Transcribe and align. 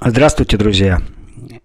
Здравствуйте, 0.00 0.56
друзья. 0.56 1.00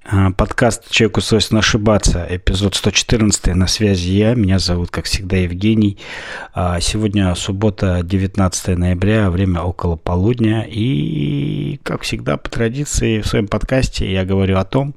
А, 0.05 0.31
подкаст 0.31 0.91
«Человеку 0.91 1.19
свойственно 1.19 1.61
ошибаться», 1.61 2.27
эпизод 2.29 2.75
114. 2.75 3.55
На 3.55 3.65
связи 3.65 4.11
я, 4.11 4.35
меня 4.35 4.59
зовут, 4.59 4.91
как 4.91 5.05
всегда, 5.05 5.35
Евгений. 5.37 5.97
А, 6.53 6.79
сегодня 6.79 7.33
суббота, 7.33 8.01
19 8.03 8.77
ноября, 8.77 9.31
время 9.31 9.61
около 9.61 9.95
полудня. 9.95 10.63
И, 10.69 11.79
как 11.81 12.03
всегда, 12.03 12.37
по 12.37 12.47
традиции 12.49 13.21
в 13.21 13.25
своем 13.25 13.47
подкасте 13.47 14.09
я 14.09 14.23
говорю 14.25 14.59
о 14.59 14.63
том, 14.63 14.93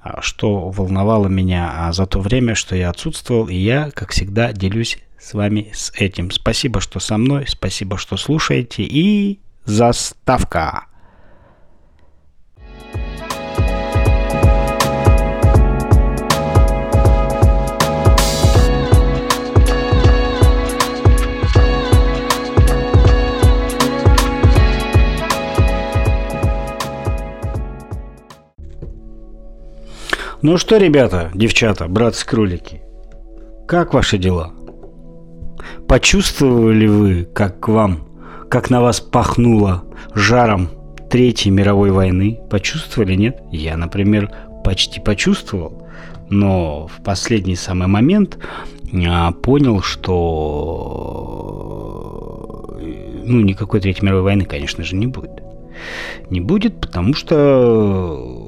а, 0.00 0.22
что 0.22 0.70
волновало 0.70 1.26
меня 1.26 1.90
за 1.92 2.06
то 2.06 2.20
время, 2.20 2.54
что 2.54 2.76
я 2.76 2.90
отсутствовал. 2.90 3.48
И 3.48 3.56
я, 3.56 3.90
как 3.90 4.12
всегда, 4.12 4.52
делюсь 4.52 4.98
с 5.18 5.34
вами 5.34 5.72
с 5.74 5.92
этим. 5.96 6.30
Спасибо, 6.30 6.80
что 6.80 7.00
со 7.00 7.18
мной, 7.18 7.46
спасибо, 7.48 7.98
что 7.98 8.16
слушаете. 8.16 8.84
И 8.84 9.40
заставка. 9.64 10.86
Ну 30.48 30.58
что, 30.58 30.76
ребята, 30.76 31.32
девчата, 31.34 31.88
братцы-кролики, 31.88 32.80
как 33.66 33.92
ваши 33.92 34.16
дела? 34.16 34.52
Почувствовали 35.88 36.86
вы, 36.86 37.24
как 37.24 37.58
к 37.58 37.66
вам, 37.66 38.06
как 38.48 38.70
на 38.70 38.80
вас 38.80 39.00
пахнуло 39.00 39.82
жаром 40.14 40.68
Третьей 41.10 41.50
мировой 41.50 41.90
войны? 41.90 42.38
Почувствовали, 42.48 43.16
нет? 43.16 43.42
Я, 43.50 43.76
например, 43.76 44.30
почти 44.62 45.00
почувствовал, 45.00 45.82
но 46.30 46.86
в 46.86 47.02
последний 47.02 47.56
самый 47.56 47.88
момент 47.88 48.38
а, 49.04 49.32
понял, 49.32 49.82
что 49.82 50.68
ну, 53.24 53.40
никакой 53.40 53.80
Третьей 53.80 54.04
мировой 54.04 54.22
войны, 54.22 54.44
конечно 54.44 54.84
же, 54.84 54.94
не 54.94 55.08
будет. 55.08 55.42
Не 56.30 56.40
будет, 56.40 56.80
потому 56.80 57.14
что 57.14 58.45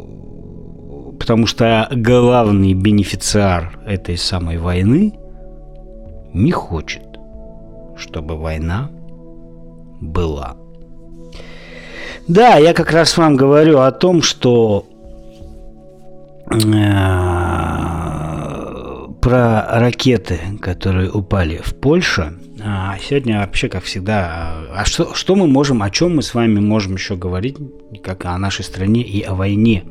потому 1.19 1.47
что 1.47 1.89
главный 1.91 2.75
бенефициар 2.75 3.79
этой 3.87 4.17
самой 4.17 4.59
войны 4.59 5.19
не 6.33 6.53
хочет, 6.53 7.19
чтобы 7.97 8.37
война 8.37 8.91
была. 10.01 10.57
Да, 12.27 12.57
я 12.57 12.75
как 12.75 12.91
раз 12.91 13.17
вам 13.17 13.37
говорю 13.37 13.79
о 13.79 13.91
том, 13.91 14.21
что 14.21 14.87
э, 16.51 16.59
про 19.21 19.67
ракеты, 19.81 20.39
которые 20.61 21.11
упали 21.11 21.61
в 21.65 21.75
Польше. 21.75 22.35
А 22.63 22.97
сегодня 22.99 23.41
вообще, 23.41 23.69
как 23.69 23.85
всегда, 23.85 24.57
а 24.75 24.85
что, 24.85 25.15
что 25.15 25.37
мы 25.37 25.47
можем, 25.47 25.83
о 25.83 25.91
чем 25.91 26.17
мы 26.17 26.23
с 26.23 26.35
вами 26.35 26.59
можем 26.61 26.95
еще 26.95 27.17
говорить, 27.17 27.57
как 28.03 28.27
о 28.27 28.37
нашей 28.37 28.65
стране 28.65 29.03
и 29.03 29.23
о 29.23 29.35
войне? 29.35 29.85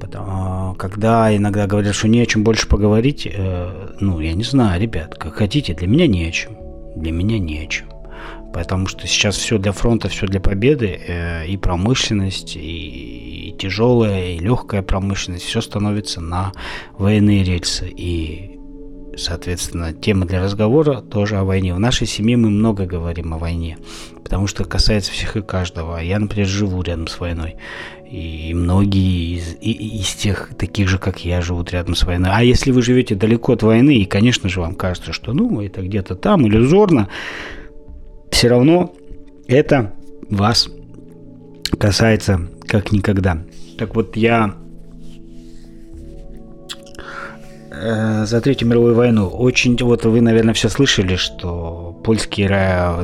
Потому, 0.00 0.74
когда 0.76 1.34
иногда 1.34 1.66
говорят, 1.66 1.94
что 1.94 2.08
не 2.08 2.20
о 2.20 2.26
чем 2.26 2.42
больше 2.42 2.66
поговорить, 2.66 3.28
э, 3.30 3.96
ну, 4.00 4.18
я 4.20 4.32
не 4.32 4.44
знаю, 4.44 4.80
ребят, 4.80 5.14
как 5.14 5.34
хотите, 5.34 5.74
для 5.74 5.86
меня 5.86 6.06
не 6.06 6.24
о 6.24 6.30
чем. 6.30 6.56
Для 6.96 7.12
меня 7.12 7.38
не 7.38 7.58
о 7.58 7.66
чем. 7.66 7.88
Потому 8.52 8.86
что 8.86 9.06
сейчас 9.06 9.36
все 9.36 9.58
для 9.58 9.72
фронта, 9.72 10.08
все 10.08 10.26
для 10.26 10.40
победы, 10.40 10.98
э, 11.06 11.46
и 11.46 11.56
промышленность, 11.56 12.56
и, 12.56 13.50
и 13.50 13.56
тяжелая, 13.58 14.32
и 14.32 14.38
легкая 14.38 14.82
промышленность, 14.82 15.44
все 15.44 15.60
становится 15.60 16.20
на 16.20 16.52
военные 16.98 17.44
рельсы. 17.44 17.88
И, 17.88 18.59
соответственно, 19.20 19.92
тема 19.92 20.26
для 20.26 20.42
разговора 20.42 21.00
тоже 21.00 21.36
о 21.36 21.44
войне. 21.44 21.74
В 21.74 21.80
нашей 21.80 22.06
семье 22.06 22.36
мы 22.36 22.50
много 22.50 22.86
говорим 22.86 23.34
о 23.34 23.38
войне, 23.38 23.78
потому 24.22 24.46
что 24.46 24.64
касается 24.64 25.12
всех 25.12 25.36
и 25.36 25.42
каждого. 25.42 25.98
Я, 25.98 26.18
например, 26.18 26.46
живу 26.46 26.82
рядом 26.82 27.06
с 27.06 27.20
войной. 27.20 27.56
И 28.10 28.52
многие 28.54 29.36
из, 29.36 29.56
из 29.60 30.14
тех, 30.14 30.50
таких 30.58 30.88
же, 30.88 30.98
как 30.98 31.24
я, 31.24 31.42
живут 31.42 31.70
рядом 31.70 31.94
с 31.94 32.02
войной. 32.02 32.30
А 32.32 32.42
если 32.42 32.72
вы 32.72 32.82
живете 32.82 33.14
далеко 33.14 33.52
от 33.52 33.62
войны, 33.62 33.98
и, 33.98 34.04
конечно 34.04 34.48
же, 34.48 34.60
вам 34.60 34.74
кажется, 34.74 35.12
что 35.12 35.32
ну, 35.32 35.60
это 35.60 35.82
где-то 35.82 36.16
там, 36.16 36.46
иллюзорно, 36.46 37.08
все 38.32 38.48
равно 38.48 38.92
это 39.46 39.94
вас 40.28 40.68
касается 41.78 42.48
как 42.66 42.90
никогда. 42.92 43.44
Так 43.78 43.94
вот, 43.94 44.16
я 44.16 44.56
за 47.80 48.40
Третью 48.40 48.68
мировую 48.68 48.94
войну 48.94 49.28
очень... 49.28 49.76
Вот 49.80 50.04
вы, 50.04 50.20
наверное, 50.20 50.54
все 50.54 50.68
слышали, 50.68 51.16
что 51.16 51.98
польские 52.04 52.48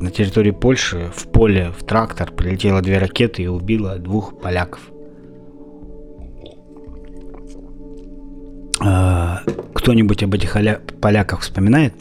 на 0.01 0.11
территории 0.11 0.51
Польши 0.51 1.11
в 1.15 1.29
поле, 1.29 1.73
в 1.79 1.85
трактор 1.85 2.31
прилетело 2.33 2.83
две 2.83 2.99
ракеты 2.99 3.43
и 3.43 3.47
убило 3.47 3.97
двух 3.99 4.39
поляков. 4.41 4.81
А, 8.81 9.41
кто-нибудь 9.75 10.23
об 10.23 10.35
этих 10.35 10.57
поляках 11.01 11.41
вспоминает? 11.41 11.95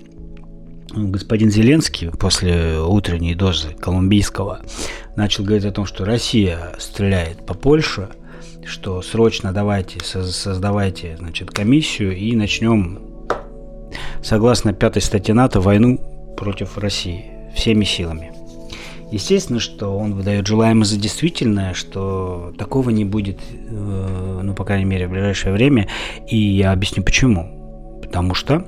Господин 0.93 1.51
Зеленский 1.51 2.09
после 2.09 2.79
утренней 2.79 3.35
дозы 3.35 3.69
колумбийского 3.73 4.61
начал 5.15 5.43
говорить 5.43 5.65
о 5.65 5.71
том, 5.71 5.85
что 5.85 6.05
Россия 6.05 6.73
стреляет 6.77 7.45
по 7.45 7.53
Польше, 7.53 8.09
что 8.65 9.01
срочно 9.01 9.53
давайте, 9.53 9.99
создавайте 10.03 11.17
значит, 11.17 11.51
комиссию 11.51 12.15
и 12.17 12.35
начнем, 12.35 12.99
согласно 14.23 14.73
пятой 14.73 15.01
статье 15.01 15.33
НАТО, 15.33 15.61
войну 15.61 15.99
против 16.37 16.77
России 16.77 17.25
всеми 17.55 17.85
силами. 17.85 18.31
Естественно, 19.11 19.59
что 19.59 19.97
он 19.97 20.15
выдает 20.15 20.47
желаемое 20.47 20.83
за 20.83 20.97
действительное, 20.97 21.73
что 21.73 22.53
такого 22.57 22.89
не 22.89 23.05
будет, 23.05 23.39
э, 23.51 24.39
ну, 24.43 24.53
по 24.55 24.65
крайней 24.65 24.85
мере, 24.85 25.07
в 25.07 25.11
ближайшее 25.11 25.53
время. 25.53 25.87
И 26.27 26.37
я 26.37 26.71
объясню 26.71 27.03
почему. 27.03 27.99
Потому 28.01 28.33
что 28.33 28.65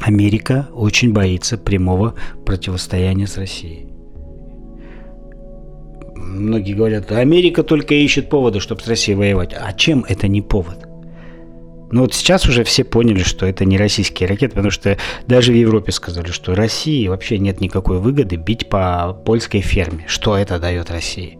Америка 0.00 0.68
очень 0.72 1.12
боится 1.12 1.58
прямого 1.58 2.14
противостояния 2.46 3.26
с 3.26 3.36
Россией. 3.36 3.91
Многие 6.22 6.74
говорят, 6.74 7.12
Америка 7.12 7.62
только 7.62 7.94
ищет 7.94 8.28
повода, 8.30 8.60
чтобы 8.60 8.80
с 8.80 8.88
Россией 8.88 9.16
воевать. 9.16 9.54
А 9.54 9.72
чем 9.72 10.04
это 10.08 10.28
не 10.28 10.40
повод? 10.40 10.86
Но 11.92 12.02
вот 12.02 12.14
сейчас 12.14 12.48
уже 12.48 12.64
все 12.64 12.84
поняли, 12.84 13.22
что 13.22 13.44
это 13.44 13.66
не 13.66 13.76
российские 13.76 14.28
ракеты, 14.28 14.54
потому 14.54 14.70
что 14.70 14.96
даже 15.26 15.52
в 15.52 15.54
Европе 15.54 15.92
сказали, 15.92 16.30
что 16.30 16.54
России 16.54 17.06
вообще 17.06 17.38
нет 17.38 17.60
никакой 17.60 17.98
выгоды 17.98 18.36
бить 18.36 18.70
по 18.70 19.12
польской 19.26 19.60
ферме. 19.60 20.04
Что 20.06 20.38
это 20.38 20.58
дает 20.58 20.90
России? 20.90 21.38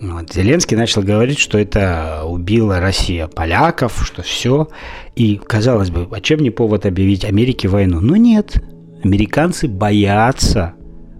Вот. 0.00 0.32
Зеленский 0.32 0.76
начал 0.76 1.02
говорить, 1.02 1.38
что 1.38 1.58
это 1.58 2.22
убила 2.24 2.78
Россия 2.78 3.26
поляков, 3.26 4.04
что 4.04 4.22
все. 4.22 4.68
И, 5.16 5.36
казалось 5.36 5.90
бы, 5.90 6.08
а 6.10 6.20
чем 6.20 6.40
не 6.40 6.50
повод 6.50 6.86
объявить 6.86 7.24
Америке 7.24 7.66
войну? 7.66 8.00
Но 8.00 8.16
нет. 8.16 8.62
Американцы 9.02 9.66
боятся 9.66 10.74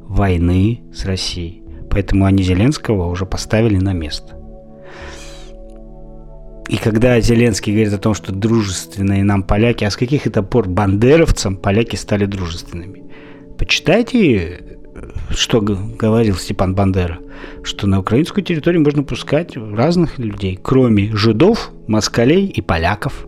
войны 0.08 0.82
с 0.94 1.04
Россией. 1.04 1.61
Поэтому 1.92 2.24
они 2.24 2.42
Зеленского 2.42 3.06
уже 3.10 3.26
поставили 3.26 3.76
на 3.76 3.92
место. 3.92 4.34
И 6.68 6.78
когда 6.78 7.20
Зеленский 7.20 7.74
говорит 7.74 7.92
о 7.92 7.98
том, 7.98 8.14
что 8.14 8.32
дружественные 8.32 9.24
нам 9.24 9.42
поляки, 9.42 9.84
а 9.84 9.90
с 9.90 9.96
каких 9.96 10.26
это 10.26 10.42
пор 10.42 10.70
бандеровцам 10.70 11.56
поляки 11.56 11.96
стали 11.96 12.24
дружественными? 12.24 13.02
Почитайте, 13.58 14.78
что 15.28 15.60
говорил 15.60 16.36
Степан 16.36 16.74
Бандера, 16.74 17.18
что 17.62 17.86
на 17.86 18.00
украинскую 18.00 18.42
территорию 18.42 18.82
можно 18.82 19.02
пускать 19.02 19.54
разных 19.56 20.18
людей, 20.18 20.58
кроме 20.62 21.14
жидов, 21.14 21.72
москалей 21.88 22.46
и 22.46 22.62
поляков. 22.62 23.26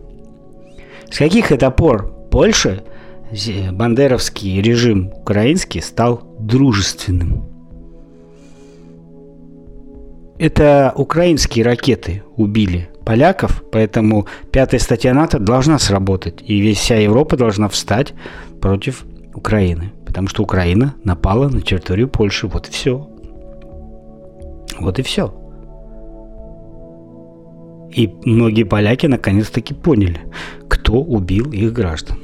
С 1.11 1.19
каких 1.19 1.51
это 1.51 1.69
пор 1.69 2.11
Польша, 2.31 2.83
бандеровский 3.71 4.59
режим 4.59 5.11
украинский, 5.13 5.81
стал 5.81 6.35
дружественным? 6.39 7.54
Это 10.37 10.93
украинские 10.95 11.63
ракеты 11.63 12.23
убили 12.35 12.89
поляков, 13.05 13.63
поэтому 13.71 14.27
пятая 14.51 14.79
статья 14.79 15.13
НАТО 15.13 15.39
должна 15.39 15.79
сработать, 15.79 16.43
и 16.45 16.59
весь 16.59 16.79
вся 16.79 16.97
Европа 16.97 17.37
должна 17.37 17.69
встать 17.69 18.13
против 18.59 19.05
Украины, 19.33 19.93
потому 20.05 20.27
что 20.27 20.43
Украина 20.43 20.95
напала 21.03 21.47
на 21.47 21.61
территорию 21.61 22.09
Польши, 22.09 22.47
вот 22.47 22.67
и 22.67 22.71
все. 22.71 23.07
Вот 24.79 24.99
и 24.99 25.03
все. 25.03 25.33
И 27.93 28.13
многие 28.25 28.63
поляки 28.63 29.05
наконец-таки 29.05 29.73
поняли, 29.73 30.19
кто 30.67 30.95
убил 30.95 31.51
их 31.51 31.71
граждан. 31.71 32.17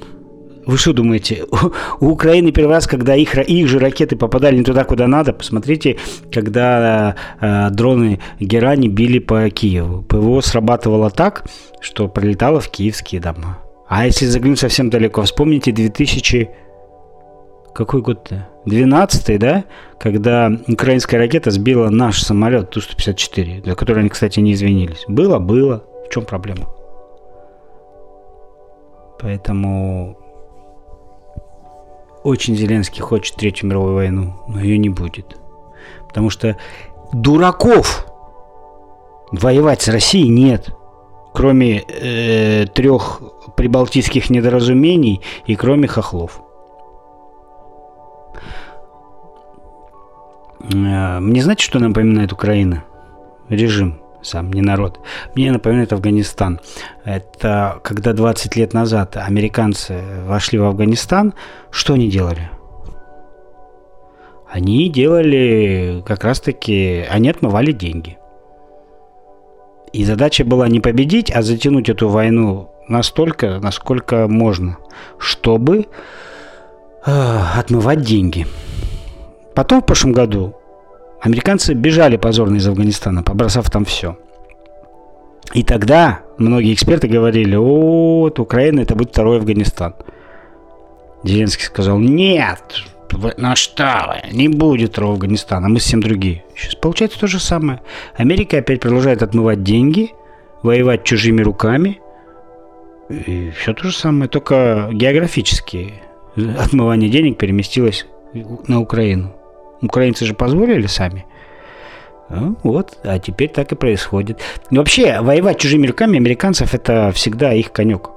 Вы 0.66 0.78
что 0.78 0.94
думаете, 0.94 1.46
у, 2.00 2.12
Украины 2.12 2.52
первый 2.52 2.72
раз, 2.72 2.88
когда 2.88 3.16
их, 3.16 3.36
их 3.38 3.68
же 3.68 3.80
ракеты 3.80 4.16
попадали 4.16 4.58
не 4.58 4.64
туда, 4.64 4.84
куда 4.84 5.08
надо, 5.08 5.34
посмотрите, 5.34 5.98
когда 6.32 7.16
э, 7.40 7.70
дроны 7.72 8.20
Герани 8.40 8.88
били 8.88 9.20
по 9.20 9.50
Киеву. 9.50 10.04
ПВО 10.04 10.42
срабатывало 10.42 11.10
так, 11.10 11.46
что 11.80 12.08
прилетало 12.08 12.60
в 12.60 12.70
киевские 12.70 13.22
дома. 13.22 13.60
А 13.88 14.06
если 14.06 14.26
заглянуть 14.26 14.60
совсем 14.60 14.90
далеко, 14.90 15.24
вспомните 15.24 15.72
2000... 15.72 16.50
Какой 17.74 18.02
год-то? 18.02 18.48
12 18.66 19.40
да? 19.40 19.64
Когда 20.00 20.52
украинская 20.68 21.20
ракета 21.20 21.52
сбила 21.52 21.90
наш 21.90 22.22
самолет 22.22 22.70
Ту-154, 22.70 23.66
за 23.66 23.76
который 23.76 24.00
они, 24.00 24.10
кстати, 24.10 24.40
не 24.40 24.54
извинились. 24.54 25.06
Было, 25.08 25.40
было. 25.40 25.84
В 26.06 26.14
чем 26.14 26.26
проблема? 26.26 26.68
Поэтому 29.20 30.21
очень 32.24 32.56
Зеленский 32.56 33.02
хочет 33.02 33.36
Третью 33.36 33.70
мировую 33.70 33.96
войну, 33.96 34.34
но 34.48 34.62
ее 34.62 34.78
не 34.78 34.90
будет. 34.90 35.38
Потому 36.08 36.30
что 36.30 36.58
дураков 37.14 38.06
воевать 39.32 39.82
с 39.82 39.88
Россией 39.88 40.30
нет. 40.30 40.70
Кроме 41.34 41.84
э, 41.88 42.66
трех 42.68 43.22
прибалтийских 43.56 44.30
недоразумений 44.30 45.22
и 45.46 45.56
кроме 45.56 45.88
хохлов. 45.88 46.42
Э, 50.74 51.20
мне 51.20 51.42
знаете, 51.42 51.64
что 51.64 51.80
напоминает 51.80 52.34
Украина? 52.34 52.84
Режим 53.48 54.01
сам, 54.22 54.52
не 54.54 54.62
народ. 54.62 55.00
Мне 55.36 55.52
напоминает 55.52 55.94
Афганистан. 55.94 56.60
Это 57.04 57.80
когда 57.84 58.14
20 58.14 58.56
лет 58.56 58.74
назад 58.74 59.18
американцы 59.18 60.02
вошли 60.26 60.60
в 60.60 60.66
Афганистан, 60.66 61.34
что 61.72 61.94
они 61.94 62.10
делали? 62.10 62.50
Они 64.50 64.90
делали 64.90 66.04
как 66.06 66.24
раз-таки, 66.24 67.06
они 67.10 67.30
отмывали 67.30 67.72
деньги. 67.72 68.18
И 69.94 70.04
задача 70.06 70.46
была 70.46 70.68
не 70.68 70.80
победить, 70.80 71.32
а 71.32 71.42
затянуть 71.42 71.90
эту 71.90 72.10
войну 72.10 72.72
настолько, 72.88 73.60
насколько 73.60 74.28
можно, 74.28 74.78
чтобы 75.18 75.88
э, 77.06 77.40
отмывать 77.58 78.02
деньги. 78.02 78.46
Потом 79.54 79.82
в 79.82 79.86
прошлом 79.86 80.14
году 80.14 80.56
Американцы 81.22 81.74
бежали 81.74 82.18
позорно 82.18 82.56
из 82.56 82.68
Афганистана, 82.68 83.22
побросав 83.22 83.70
там 83.70 83.86
все. 83.86 84.18
И 85.54 85.64
тогда 85.64 86.22
многие 86.38 86.74
эксперты 86.74 87.08
говорили, 87.08 87.56
вот 87.56 88.40
Украина 88.40 88.82
это 88.82 88.96
будет 88.96 89.12
второй 89.12 89.38
Афганистан. 89.38 89.94
Зеленский 91.24 91.66
сказал, 91.66 92.00
нет, 92.00 92.64
на 93.38 93.56
что 93.56 94.08
вы, 94.08 94.36
не 94.36 94.48
будет 94.48 94.92
второго 94.92 95.14
Афганистана, 95.14 95.70
мы 95.70 95.80
совсем 95.80 96.02
другие. 96.02 96.44
Сейчас 96.56 96.76
получается 96.76 97.20
то 97.20 97.28
же 97.28 97.40
самое. 97.40 97.82
Америка 98.16 98.58
опять 98.58 98.80
продолжает 98.80 99.22
отмывать 99.22 99.62
деньги, 99.62 100.12
воевать 100.64 101.04
чужими 101.04 101.42
руками. 101.42 102.00
И 103.10 103.52
все 103.52 103.74
то 103.74 103.84
же 103.84 103.96
самое, 103.96 104.28
только 104.30 104.90
географически 104.92 105.94
отмывание 106.36 107.10
денег 107.10 107.38
переместилось 107.38 108.08
на 108.68 108.80
Украину. 108.80 109.36
Украинцы 109.82 110.26
же 110.26 110.34
позволили 110.34 110.88
сами. 110.88 111.26
Ну, 112.30 112.56
вот, 112.64 112.98
а 113.04 113.20
теперь 113.20 113.50
так 113.50 113.72
и 113.72 113.76
происходит. 113.76 114.40
Вообще, 114.70 115.20
воевать 115.20 115.60
чужими 115.60 115.88
руками 115.88 116.18
американцев 116.18 116.74
это 116.74 117.12
всегда 117.12 117.54
их 117.54 117.72
конек. 117.72 118.10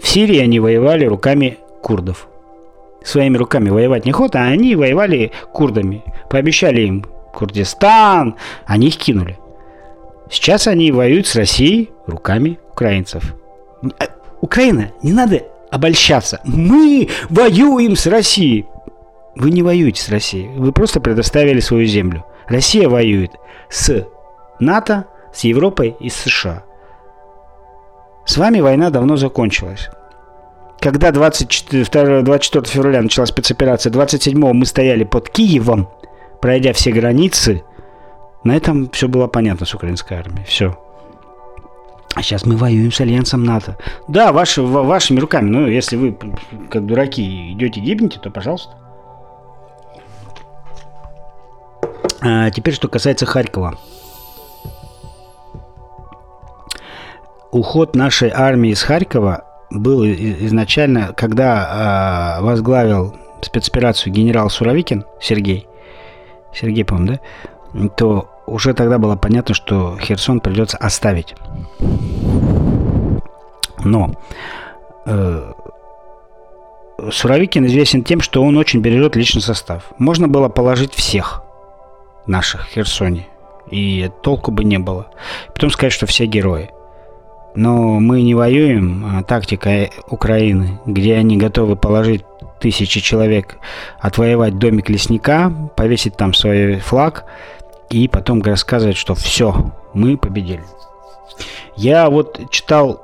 В 0.00 0.06
Сирии 0.06 0.38
они 0.38 0.60
воевали 0.60 1.04
руками 1.04 1.58
курдов. 1.82 2.28
Своими 3.02 3.36
руками 3.36 3.70
воевать 3.70 4.04
не 4.04 4.12
охота, 4.12 4.40
а 4.40 4.44
они 4.44 4.76
воевали 4.76 5.32
курдами. 5.52 6.04
Пообещали 6.30 6.82
им 6.82 7.04
Курдистан, 7.32 8.36
они 8.66 8.88
их 8.88 8.96
кинули. 8.96 9.38
Сейчас 10.30 10.66
они 10.66 10.92
воюют 10.92 11.26
с 11.26 11.34
Россией 11.34 11.90
руками 12.06 12.58
украинцев. 12.70 13.34
А, 13.98 14.06
Украина, 14.40 14.92
не 15.02 15.12
надо 15.12 15.42
обольщаться. 15.70 16.40
Мы 16.44 17.08
воюем 17.28 17.96
с 17.96 18.06
Россией. 18.06 18.66
Вы 19.34 19.50
не 19.50 19.62
воюете 19.62 20.02
с 20.02 20.08
Россией, 20.08 20.48
вы 20.56 20.72
просто 20.72 21.00
предоставили 21.00 21.60
свою 21.60 21.86
землю. 21.86 22.24
Россия 22.46 22.88
воюет 22.88 23.32
с 23.70 24.06
НАТО, 24.58 25.06
с 25.32 25.44
Европой 25.44 25.96
и 25.98 26.10
с 26.10 26.16
США. 26.16 26.64
С 28.24 28.36
вами 28.36 28.60
война 28.60 28.90
давно 28.90 29.16
закончилась. 29.16 29.88
Когда 30.80 31.12
24, 31.12 32.22
24 32.22 32.64
февраля 32.66 33.02
началась 33.02 33.30
спецоперация, 33.30 33.90
27 33.90 34.52
мы 34.52 34.66
стояли 34.66 35.04
под 35.04 35.30
Киевом, 35.30 35.88
пройдя 36.40 36.72
все 36.72 36.90
границы, 36.90 37.62
на 38.44 38.56
этом 38.56 38.90
все 38.90 39.08
было 39.08 39.28
понятно 39.28 39.64
с 39.64 39.74
украинской 39.74 40.14
армией. 40.14 40.44
Все. 40.44 40.76
А 42.14 42.22
сейчас 42.22 42.44
мы 42.44 42.56
воюем 42.56 42.92
с 42.92 43.00
альянсом 43.00 43.44
НАТО. 43.44 43.78
Да, 44.08 44.32
ваши, 44.32 44.60
вашими 44.60 45.18
руками. 45.20 45.48
Но 45.48 45.68
если 45.68 45.96
вы, 45.96 46.18
как 46.68 46.84
дураки, 46.84 47.52
идете 47.52 47.80
гибнете, 47.80 48.18
то 48.18 48.30
пожалуйста. 48.30 48.81
Теперь, 52.54 52.74
что 52.74 52.88
касается 52.88 53.26
Харькова. 53.26 53.78
Уход 57.50 57.94
нашей 57.94 58.30
армии 58.30 58.70
из 58.70 58.82
Харькова 58.82 59.44
был 59.70 60.04
изначально, 60.04 61.12
когда 61.14 62.38
э, 62.38 62.42
возглавил 62.42 63.14
спецоперацию 63.40 64.12
генерал 64.12 64.48
Суровикин 64.48 65.04
Сергей, 65.20 65.66
Сергей, 66.54 66.84
по-моему, 66.84 67.18
да, 67.74 67.88
то 67.88 68.30
уже 68.46 68.74
тогда 68.74 68.98
было 68.98 69.16
понятно, 69.16 69.54
что 69.54 69.98
Херсон 70.00 70.40
придется 70.40 70.76
оставить. 70.76 71.34
Но 73.84 74.12
э, 75.06 75.52
Суровикин 77.10 77.66
известен 77.66 78.04
тем, 78.04 78.20
что 78.20 78.42
он 78.42 78.56
очень 78.56 78.80
бережет 78.80 79.16
личный 79.16 79.42
состав. 79.42 79.92
Можно 79.98 80.28
было 80.28 80.48
положить 80.48 80.94
всех 80.94 81.41
наших 82.26 82.68
в 82.68 82.72
Херсоне. 82.72 83.26
И 83.70 84.10
толку 84.22 84.50
бы 84.50 84.64
не 84.64 84.78
было. 84.78 85.06
Потом 85.54 85.70
сказать, 85.70 85.92
что 85.92 86.06
все 86.06 86.26
герои. 86.26 86.70
Но 87.54 88.00
мы 88.00 88.22
не 88.22 88.34
воюем. 88.34 89.04
А 89.06 89.22
тактика 89.22 89.88
Украины, 90.08 90.78
где 90.86 91.16
они 91.16 91.36
готовы 91.36 91.76
положить 91.76 92.24
тысячи 92.60 93.00
человек, 93.00 93.58
отвоевать 93.98 94.58
домик 94.58 94.88
лесника, 94.88 95.52
повесить 95.76 96.16
там 96.16 96.32
свой 96.34 96.78
флаг 96.78 97.24
и 97.90 98.08
потом 98.08 98.42
рассказывать, 98.42 98.96
что 98.96 99.14
все, 99.14 99.72
мы 99.92 100.16
победили. 100.16 100.64
Я 101.76 102.08
вот 102.08 102.50
читал 102.50 103.02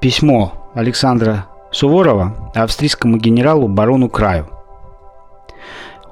письмо 0.00 0.52
Александра 0.74 1.46
Суворова 1.70 2.52
австрийскому 2.54 3.16
генералу 3.16 3.68
барону 3.68 4.08
Краю. 4.08 4.48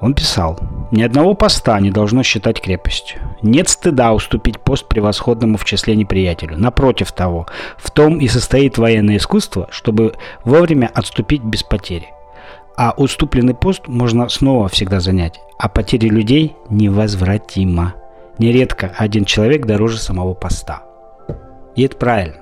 Он 0.03 0.13
писал, 0.13 0.59
«Ни 0.91 1.01
одного 1.01 1.33
поста 1.33 1.79
не 1.79 1.89
должно 1.89 2.23
считать 2.23 2.59
крепостью. 2.59 3.21
Нет 3.41 3.69
стыда 3.69 4.11
уступить 4.11 4.59
пост 4.59 4.85
превосходному 4.89 5.57
в 5.57 5.63
числе 5.63 5.95
неприятелю. 5.95 6.57
Напротив 6.57 7.13
того, 7.13 7.47
в 7.77 7.89
том 7.89 8.17
и 8.17 8.27
состоит 8.27 8.77
военное 8.77 9.15
искусство, 9.15 9.69
чтобы 9.71 10.13
вовремя 10.43 10.91
отступить 10.93 11.41
без 11.41 11.63
потери. 11.63 12.09
А 12.75 12.93
уступленный 12.97 13.53
пост 13.53 13.87
можно 13.87 14.27
снова 14.27 14.67
всегда 14.67 14.99
занять, 14.99 15.39
а 15.57 15.69
потери 15.69 16.09
людей 16.09 16.57
невозвратимо. 16.69 17.93
Нередко 18.37 18.93
один 18.97 19.23
человек 19.23 19.65
дороже 19.65 19.99
самого 19.99 20.33
поста. 20.33 20.83
И 21.77 21.83
это 21.83 21.95
правильно. 21.95 22.41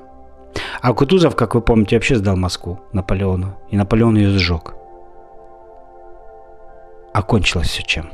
А 0.81 0.93
Кутузов, 0.93 1.35
как 1.35 1.53
вы 1.53 1.61
помните, 1.61 1.95
вообще 1.95 2.15
сдал 2.15 2.37
Москву 2.37 2.79
Наполеону, 2.91 3.55
и 3.69 3.77
Наполеон 3.77 4.17
ее 4.17 4.29
сжег 4.39 4.80
окончилось 7.13 7.69
все 7.69 7.83
чем. 7.83 8.09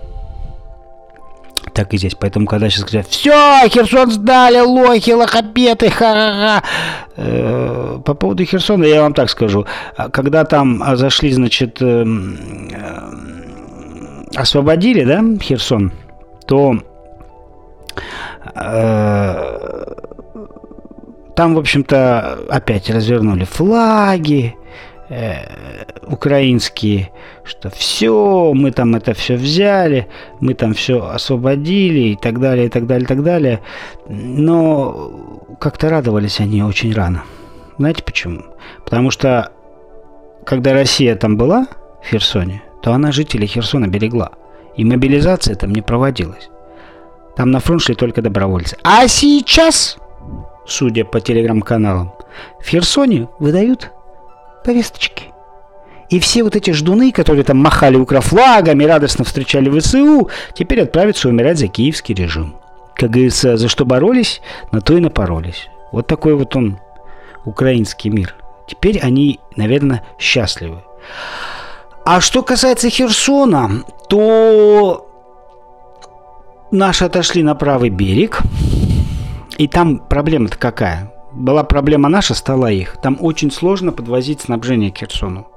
Так 1.73 1.93
и 1.93 1.97
здесь. 1.97 2.15
Поэтому, 2.15 2.47
когда 2.47 2.69
сейчас 2.69 2.85
говорят, 2.85 3.07
все, 3.07 3.67
Херсон 3.69 4.11
сдали, 4.11 4.59
лохи, 4.59 5.11
лохопеты, 5.11 5.89
ха-ха-ха. 5.89 6.63
Э, 7.17 7.99
по 8.03 8.13
поводу 8.13 8.45
Херсона 8.45 8.85
я 8.85 9.01
вам 9.01 9.13
так 9.13 9.29
скажу. 9.29 9.65
Когда 10.11 10.43
там 10.43 10.83
зашли, 10.95 11.31
значит, 11.31 11.81
э, 11.81 12.03
э, 12.03 12.99
освободили, 14.35 15.03
да, 15.03 15.23
Херсон, 15.39 15.91
то 16.47 16.77
там, 21.35 21.53
в 21.53 21.59
общем-то, 21.59 22.39
опять 22.49 22.89
развернули 22.89 23.43
флаги, 23.43 24.55
э, 25.09 25.85
украинские, 26.07 27.11
что 27.43 27.69
все, 27.69 28.53
мы 28.53 28.71
там 28.71 28.95
это 28.95 29.13
все 29.13 29.35
взяли, 29.35 30.07
мы 30.39 30.53
там 30.53 30.73
все 30.73 31.05
освободили 31.05 32.09
и 32.09 32.15
так 32.15 32.39
далее, 32.39 32.67
и 32.67 32.69
так 32.69 32.85
далее, 32.85 33.03
и 33.03 33.07
так 33.07 33.23
далее. 33.23 33.61
Но 34.07 35.55
как-то 35.59 35.89
радовались 35.89 36.39
они 36.39 36.63
очень 36.63 36.93
рано. 36.93 37.23
Знаете 37.77 38.03
почему? 38.03 38.43
Потому 38.83 39.11
что 39.11 39.51
когда 40.45 40.73
Россия 40.73 41.15
там 41.15 41.37
была, 41.37 41.67
в 42.01 42.07
Херсоне, 42.07 42.63
то 42.81 42.93
она 42.93 43.11
жителей 43.11 43.47
Херсона 43.47 43.87
берегла. 43.87 44.31
И 44.75 44.85
мобилизация 44.85 45.55
там 45.55 45.73
не 45.73 45.81
проводилась. 45.81 46.49
Там 47.35 47.51
на 47.51 47.59
фронт 47.59 47.81
шли 47.81 47.95
только 47.95 48.21
добровольцы. 48.21 48.77
А 48.83 49.07
сейчас, 49.07 49.97
судя 50.65 51.05
по 51.05 51.19
телеграм-каналам, 51.19 52.13
в 52.59 52.67
Херсоне 52.67 53.27
выдают 53.39 53.91
повесточки. 54.67 55.23
И 56.09 56.19
все 56.19 56.43
вот 56.43 56.57
эти 56.57 56.71
ждуны, 56.71 57.13
которые 57.13 57.45
там 57.45 57.57
махали 57.57 57.95
укрофлагами, 57.95 58.83
радостно 58.83 59.23
встречали 59.23 59.69
ВСУ, 59.79 60.29
теперь 60.53 60.81
отправятся 60.81 61.29
умирать 61.29 61.57
за 61.57 61.67
киевский 61.67 62.13
режим. 62.13 62.57
Как 62.93 63.11
говорится, 63.11 63.55
за 63.55 63.69
что 63.69 63.85
боролись, 63.85 64.41
на 64.73 64.81
то 64.81 64.97
и 64.97 64.99
напоролись. 64.99 65.69
Вот 65.93 66.07
такой 66.07 66.35
вот 66.35 66.53
он, 66.57 66.79
украинский 67.45 68.09
мир. 68.09 68.35
Теперь 68.67 68.99
они, 68.99 69.39
наверное, 69.55 70.03
счастливы. 70.19 70.83
А 72.03 72.19
что 72.19 72.43
касается 72.43 72.89
Херсона, 72.89 73.83
то 74.09 75.09
наши 76.71 77.05
отошли 77.05 77.41
на 77.41 77.55
правый 77.55 77.89
берег. 77.89 78.41
И 79.57 79.69
там 79.69 79.99
проблема-то 79.99 80.57
какая? 80.57 81.16
Была 81.31 81.63
проблема 81.63 82.09
наша, 82.09 82.33
стала 82.33 82.71
их. 82.71 82.97
Там 82.97 83.17
очень 83.19 83.51
сложно 83.51 83.91
подвозить 83.91 84.41
снабжение 84.41 84.91
к 84.91 84.97
Херсону. 84.97 85.47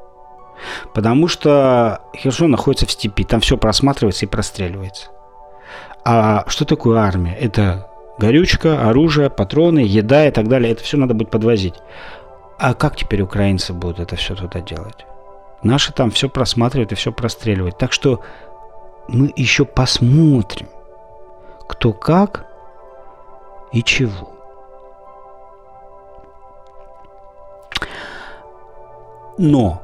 Потому 0.93 1.29
что 1.29 2.01
Херсон 2.15 2.51
находится 2.51 2.87
в 2.87 2.91
степи, 2.91 3.25
там 3.25 3.41
все 3.41 3.57
просматривается 3.57 4.27
и 4.27 4.29
простреливается. 4.29 5.09
А 6.05 6.45
что 6.49 6.65
такое 6.65 6.99
армия? 6.99 7.35
Это 7.35 7.89
горючка, 8.19 8.89
оружие, 8.89 9.31
патроны, 9.31 9.81
еда 9.81 10.27
и 10.27 10.31
так 10.31 10.49
далее. 10.49 10.73
Это 10.73 10.83
все 10.83 10.97
надо 10.97 11.15
будет 11.15 11.31
подвозить. 11.31 11.75
А 12.59 12.75
как 12.75 12.97
теперь 12.97 13.23
украинцы 13.23 13.73
будут 13.73 14.01
это 14.01 14.17
все 14.17 14.35
туда 14.35 14.61
делать? 14.61 15.07
Наши 15.63 15.93
там 15.93 16.11
все 16.11 16.29
просматривают 16.29 16.93
и 16.93 16.95
все 16.95 17.13
простреливают. 17.13 17.79
Так 17.79 17.93
что 17.93 18.21
мы 19.09 19.33
еще 19.37 19.65
посмотрим, 19.65 20.69
кто 21.69 21.93
как 21.93 22.47
и 23.73 23.83
чего. 23.83 24.31
Но, 29.43 29.81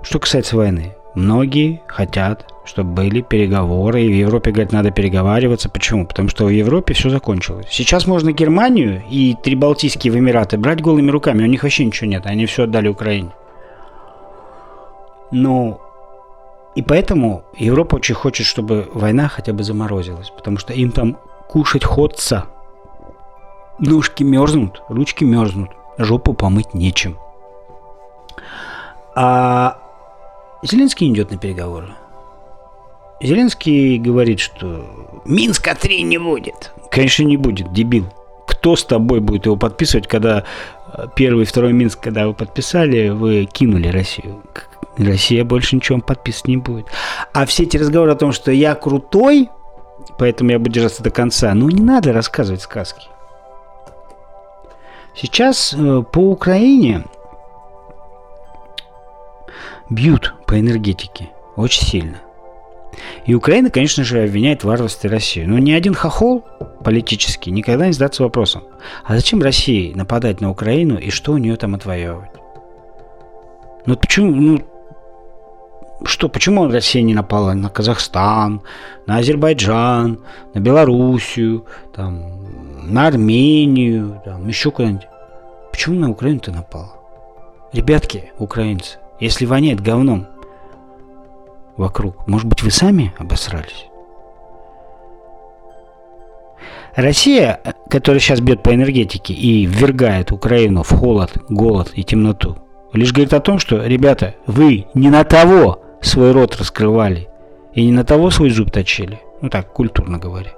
что 0.00 0.18
касается 0.18 0.56
войны, 0.56 0.96
многие 1.14 1.82
хотят, 1.86 2.46
чтобы 2.64 2.94
были 2.94 3.20
переговоры, 3.20 4.04
и 4.04 4.08
в 4.08 4.14
Европе, 4.14 4.52
говорят, 4.52 4.72
надо 4.72 4.90
переговариваться. 4.90 5.68
Почему? 5.68 6.06
Потому 6.06 6.30
что 6.30 6.46
в 6.46 6.48
Европе 6.48 6.94
все 6.94 7.10
закончилось. 7.10 7.66
Сейчас 7.68 8.06
можно 8.06 8.32
Германию 8.32 9.02
и 9.10 9.36
три 9.42 9.54
Балтийские 9.54 10.16
Эмираты 10.16 10.56
брать 10.56 10.80
голыми 10.80 11.10
руками, 11.10 11.42
у 11.42 11.46
них 11.46 11.62
вообще 11.62 11.84
ничего 11.84 12.08
нет, 12.08 12.24
они 12.24 12.46
все 12.46 12.62
отдали 12.62 12.88
Украине. 12.88 13.32
Но 15.30 15.78
и 16.74 16.80
поэтому 16.80 17.42
Европа 17.58 17.96
очень 17.96 18.14
хочет, 18.14 18.46
чтобы 18.46 18.88
война 18.94 19.28
хотя 19.28 19.52
бы 19.52 19.62
заморозилась, 19.62 20.30
потому 20.30 20.56
что 20.56 20.72
им 20.72 20.90
там 20.90 21.18
кушать 21.48 21.84
ходца. 21.84 22.46
Ножки 23.78 24.22
мерзнут, 24.22 24.82
ручки 24.88 25.24
мерзнут, 25.24 25.68
жопу 25.98 26.32
помыть 26.32 26.72
нечем. 26.72 27.18
А 29.14 29.78
Зеленский 30.62 31.08
не 31.08 31.14
идет 31.14 31.30
на 31.30 31.38
переговоры. 31.38 31.88
Зеленский 33.20 33.98
говорит, 33.98 34.40
что 34.40 34.86
Минска-3 35.24 36.02
не 36.02 36.18
будет. 36.18 36.72
Конечно, 36.90 37.24
не 37.24 37.36
будет, 37.36 37.72
дебил. 37.72 38.06
Кто 38.46 38.76
с 38.76 38.84
тобой 38.84 39.20
будет 39.20 39.46
его 39.46 39.56
подписывать, 39.56 40.06
когда 40.08 40.44
э, 40.92 41.06
первый 41.14 41.42
и 41.42 41.46
второй 41.46 41.72
Минск, 41.72 42.00
когда 42.00 42.26
вы 42.26 42.34
подписали, 42.34 43.10
вы 43.10 43.44
кинули 43.44 43.88
Россию? 43.88 44.42
Россия 44.96 45.44
больше 45.44 45.76
ничего 45.76 46.00
подписывать 46.00 46.48
не 46.48 46.56
будет. 46.56 46.86
А 47.32 47.46
все 47.46 47.62
эти 47.64 47.76
разговоры 47.76 48.12
о 48.12 48.16
том, 48.16 48.32
что 48.32 48.50
я 48.50 48.74
крутой, 48.74 49.50
поэтому 50.18 50.50
я 50.50 50.58
буду 50.58 50.72
держаться 50.72 51.02
до 51.02 51.10
конца, 51.10 51.54
ну 51.54 51.68
не 51.68 51.82
надо 51.82 52.12
рассказывать 52.12 52.62
сказки. 52.62 53.06
Сейчас 55.14 55.74
э, 55.76 56.02
по 56.10 56.30
Украине 56.30 57.04
бьют 59.90 60.34
по 60.46 60.58
энергетике 60.58 61.30
очень 61.56 61.84
сильно. 61.84 62.18
И 63.26 63.34
Украина, 63.34 63.70
конечно 63.70 64.04
же, 64.04 64.22
обвиняет 64.22 64.62
в 64.62 64.66
варварстве 64.66 65.10
Россию. 65.10 65.48
Но 65.48 65.58
ни 65.58 65.72
один 65.72 65.94
хохол 65.94 66.44
политический 66.82 67.50
никогда 67.50 67.86
не 67.86 67.92
задается 67.92 68.22
вопросом, 68.22 68.64
а 69.04 69.14
зачем 69.14 69.42
России 69.42 69.92
нападать 69.94 70.40
на 70.40 70.50
Украину 70.50 70.96
и 70.96 71.10
что 71.10 71.32
у 71.32 71.38
нее 71.38 71.56
там 71.56 71.74
отвоевывать? 71.74 72.30
Ну 73.86 73.96
почему, 73.96 74.34
ну 74.34 74.64
что, 76.04 76.28
почему 76.28 76.68
Россия 76.68 77.02
не 77.02 77.14
напала 77.14 77.52
на 77.52 77.68
Казахстан, 77.68 78.62
на 79.06 79.18
Азербайджан, 79.18 80.20
на 80.54 80.58
Белоруссию, 80.58 81.66
там, 81.94 82.92
на 82.92 83.06
Армению, 83.06 84.20
там, 84.24 84.48
еще 84.48 84.70
куда-нибудь? 84.70 85.06
Почему 85.70 86.00
на 86.00 86.10
Украину-то 86.10 86.52
напала? 86.52 86.92
Ребятки, 87.72 88.32
украинцы, 88.38 88.98
если 89.20 89.46
воняет 89.46 89.80
говном 89.80 90.26
вокруг, 91.76 92.26
может 92.26 92.48
быть, 92.48 92.62
вы 92.62 92.70
сами 92.70 93.12
обосрались? 93.18 93.86
Россия, 96.96 97.60
которая 97.88 98.20
сейчас 98.20 98.40
бьет 98.40 98.62
по 98.62 98.74
энергетике 98.74 99.32
и 99.32 99.64
ввергает 99.64 100.32
Украину 100.32 100.82
в 100.82 100.90
холод, 100.90 101.32
голод 101.48 101.92
и 101.94 102.02
темноту, 102.02 102.58
лишь 102.92 103.12
говорит 103.12 103.32
о 103.32 103.40
том, 103.40 103.58
что, 103.58 103.84
ребята, 103.86 104.34
вы 104.46 104.86
не 104.94 105.08
на 105.08 105.24
того 105.24 105.82
свой 106.00 106.32
рот 106.32 106.56
раскрывали 106.56 107.28
и 107.74 107.84
не 107.84 107.92
на 107.92 108.04
того 108.04 108.30
свой 108.30 108.50
зуб 108.50 108.70
точили. 108.70 109.20
Ну 109.40 109.48
так, 109.48 109.72
культурно 109.72 110.18
говоря. 110.18 110.52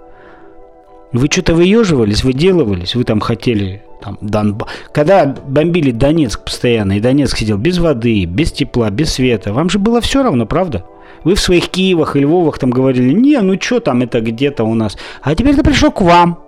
Вы 1.13 1.27
что-то 1.31 1.55
выеживались, 1.55 2.25
выделывались, 2.25 2.95
вы 2.95 3.05
там 3.05 3.21
хотели 3.21 3.83
там, 4.01 4.19
Донбасс. 4.21 4.69
Когда 4.93 5.27
бомбили 5.27 5.91
Донецк 5.91 6.45
постоянно, 6.45 6.97
и 6.97 7.01
Донецк 7.01 7.37
сидел 7.37 7.59
без 7.59 7.79
воды, 7.79 8.25
без 8.25 8.51
тепла, 8.53 8.91
без 8.91 9.13
света, 9.13 9.53
вам 9.53 9.69
же 9.69 9.79
было 9.79 10.01
все 10.01 10.23
равно, 10.23 10.47
правда? 10.47 10.85
Вы 11.25 11.35
в 11.35 11.41
своих 11.41 11.69
Киевах 11.69 12.17
и 12.17 12.21
Львовах 12.21 12.59
там 12.59 12.71
говорили, 12.71 13.13
не, 13.13 13.39
ну 13.41 13.61
что 13.61 13.81
там 13.81 14.03
это 14.03 14.21
где-то 14.21 14.65
у 14.65 14.75
нас. 14.75 14.97
А 15.23 15.35
теперь 15.35 15.55
это 15.55 15.63
пришло 15.63 15.91
к 15.91 16.01
вам. 16.01 16.39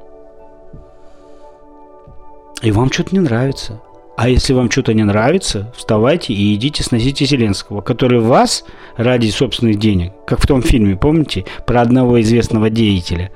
И 2.62 2.72
вам 2.72 2.90
что-то 2.90 3.14
не 3.14 3.20
нравится. 3.20 3.80
А 4.16 4.28
если 4.28 4.52
вам 4.52 4.70
что-то 4.70 4.94
не 4.94 5.02
нравится, 5.02 5.72
вставайте 5.76 6.32
и 6.32 6.54
идите 6.54 6.82
сносите 6.82 7.24
Зеленского, 7.24 7.80
который 7.80 8.20
вас 8.20 8.64
ради 8.96 9.28
собственных 9.28 9.78
денег, 9.78 10.12
как 10.24 10.40
в 10.40 10.46
том 10.46 10.62
фильме, 10.62 10.96
помните, 10.96 11.44
про 11.66 11.82
одного 11.82 12.20
известного 12.20 12.70
деятеля, 12.70 13.32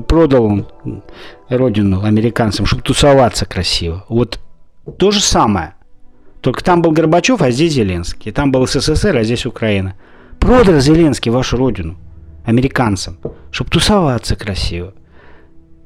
продал 0.00 0.44
он 0.44 0.66
родину 1.48 2.02
американцам, 2.04 2.66
чтобы 2.66 2.82
тусоваться 2.82 3.46
красиво. 3.46 4.04
Вот 4.08 4.40
то 4.98 5.10
же 5.10 5.20
самое. 5.20 5.74
Только 6.40 6.64
там 6.64 6.82
был 6.82 6.92
Горбачев, 6.92 7.40
а 7.40 7.50
здесь 7.50 7.74
Зеленский. 7.74 8.32
Там 8.32 8.50
был 8.50 8.66
СССР, 8.66 9.16
а 9.16 9.22
здесь 9.22 9.46
Украина. 9.46 9.94
Продал 10.40 10.80
Зеленский 10.80 11.30
вашу 11.30 11.56
родину 11.56 11.96
американцам, 12.44 13.18
чтобы 13.50 13.70
тусоваться 13.70 14.34
красиво. 14.34 14.94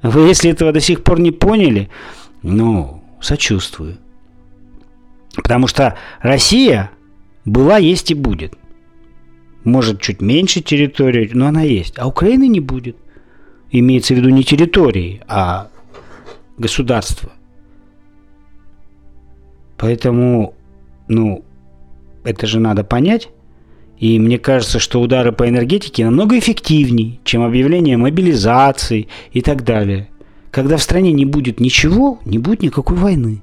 Вы, 0.02 0.20
если 0.22 0.50
этого 0.50 0.72
до 0.72 0.80
сих 0.80 1.02
пор 1.02 1.20
не 1.20 1.30
поняли, 1.30 1.90
ну, 2.42 3.02
сочувствую. 3.20 3.98
Потому 5.34 5.66
что 5.66 5.96
Россия 6.20 6.90
была, 7.44 7.76
есть 7.76 8.10
и 8.10 8.14
будет. 8.14 8.54
Может, 9.64 10.00
чуть 10.00 10.22
меньше 10.22 10.62
территории, 10.62 11.30
но 11.34 11.48
она 11.48 11.62
есть. 11.62 11.98
А 11.98 12.06
Украины 12.06 12.46
не 12.48 12.60
будет. 12.60 12.96
Имеется 13.70 14.14
в 14.14 14.18
виду 14.18 14.28
не 14.28 14.44
территории, 14.44 15.20
а 15.26 15.68
государство. 16.58 17.32
Поэтому, 19.76 20.54
ну, 21.08 21.44
это 22.25 22.46
же 22.46 22.61
надо 22.61 22.85
понять. 22.85 23.28
И 23.99 24.18
мне 24.18 24.38
кажется, 24.38 24.78
что 24.78 25.00
удары 25.00 25.32
по 25.32 25.49
энергетике 25.49 26.04
намного 26.04 26.38
эффективнее, 26.38 27.18
чем 27.25 27.42
объявление 27.42 27.96
мобилизации 27.96 29.08
и 29.32 29.40
так 29.40 29.64
далее. 29.64 30.08
Когда 30.50 30.76
в 30.76 30.82
стране 30.82 31.12
не 31.12 31.25
будет 31.25 31.61
ничего, 31.61 32.18
не 32.25 32.38
будет 32.38 32.62
никакой 32.62 32.96
войны. 32.96 33.42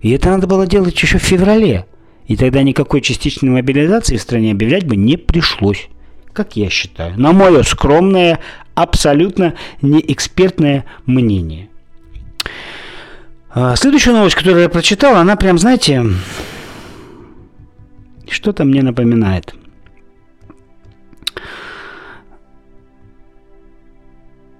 И 0.00 0.10
это 0.10 0.30
надо 0.30 0.46
было 0.46 0.66
делать 0.66 1.00
еще 1.00 1.18
в 1.18 1.22
феврале. 1.22 1.86
И 2.26 2.36
тогда 2.36 2.62
никакой 2.62 3.00
частичной 3.00 3.50
мобилизации 3.50 4.16
в 4.16 4.22
стране 4.22 4.52
объявлять 4.52 4.86
бы 4.86 4.96
не 4.96 5.16
пришлось. 5.16 5.88
Как 6.32 6.56
я 6.56 6.70
считаю. 6.70 7.18
На 7.20 7.32
мое 7.32 7.62
скромное, 7.62 8.38
абсолютно 8.74 9.54
неэкспертное 9.80 10.84
мнение. 11.06 11.68
А, 13.50 13.76
следующая 13.76 14.12
новость, 14.12 14.36
которую 14.36 14.62
я 14.62 14.68
прочитал, 14.68 15.16
она 15.16 15.36
прям, 15.36 15.58
знаете, 15.58 16.04
что-то 18.28 18.64
мне 18.64 18.82
напоминает– 18.82 19.54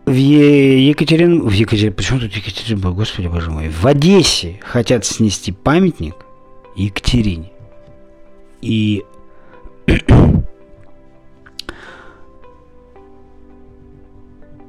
в 0.04 0.14
Екатерин... 0.14 1.42
в 1.42 1.52
Екатерин... 1.52 1.92
почему 1.92 2.20
тут 2.20 2.32
Екатеринбург, 2.34 2.94
господи 2.96 3.28
боже 3.28 3.50
мой, 3.50 3.68
в 3.68 3.86
Одессе 3.86 4.60
хотят 4.62 5.04
снести 5.04 5.52
памятник 5.52 6.14
Екатерине. 6.76 7.50
И 8.60 9.04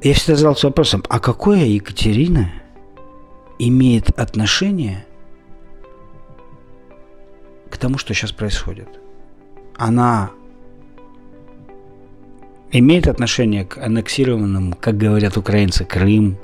я 0.04 0.14
всегда 0.14 0.36
задался 0.36 0.68
вопросом, 0.68 1.04
а 1.08 1.20
какое 1.20 1.64
Екатерина 1.64 2.52
имеет 3.58 4.10
отношение 4.20 5.06
к 7.70 7.78
тому, 7.78 7.98
что 7.98 8.14
сейчас 8.14 8.34
происходит? 8.34 8.90
Она 9.78 10.32
имеет 12.72 13.08
отношение 13.08 13.64
к 13.64 13.78
аннексированному, 13.78 14.76
как 14.80 14.98
говорят 14.98 15.38
украинцы, 15.38 15.86
Крым. 15.86 16.38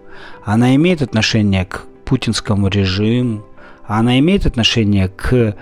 Она 0.43 0.75
имеет 0.75 1.01
отношение 1.01 1.65
к 1.65 1.85
путинскому 2.05 2.69
режиму. 2.69 3.45
Она 3.85 4.19
имеет 4.19 4.45
отношение 4.45 5.09
к 5.09 5.55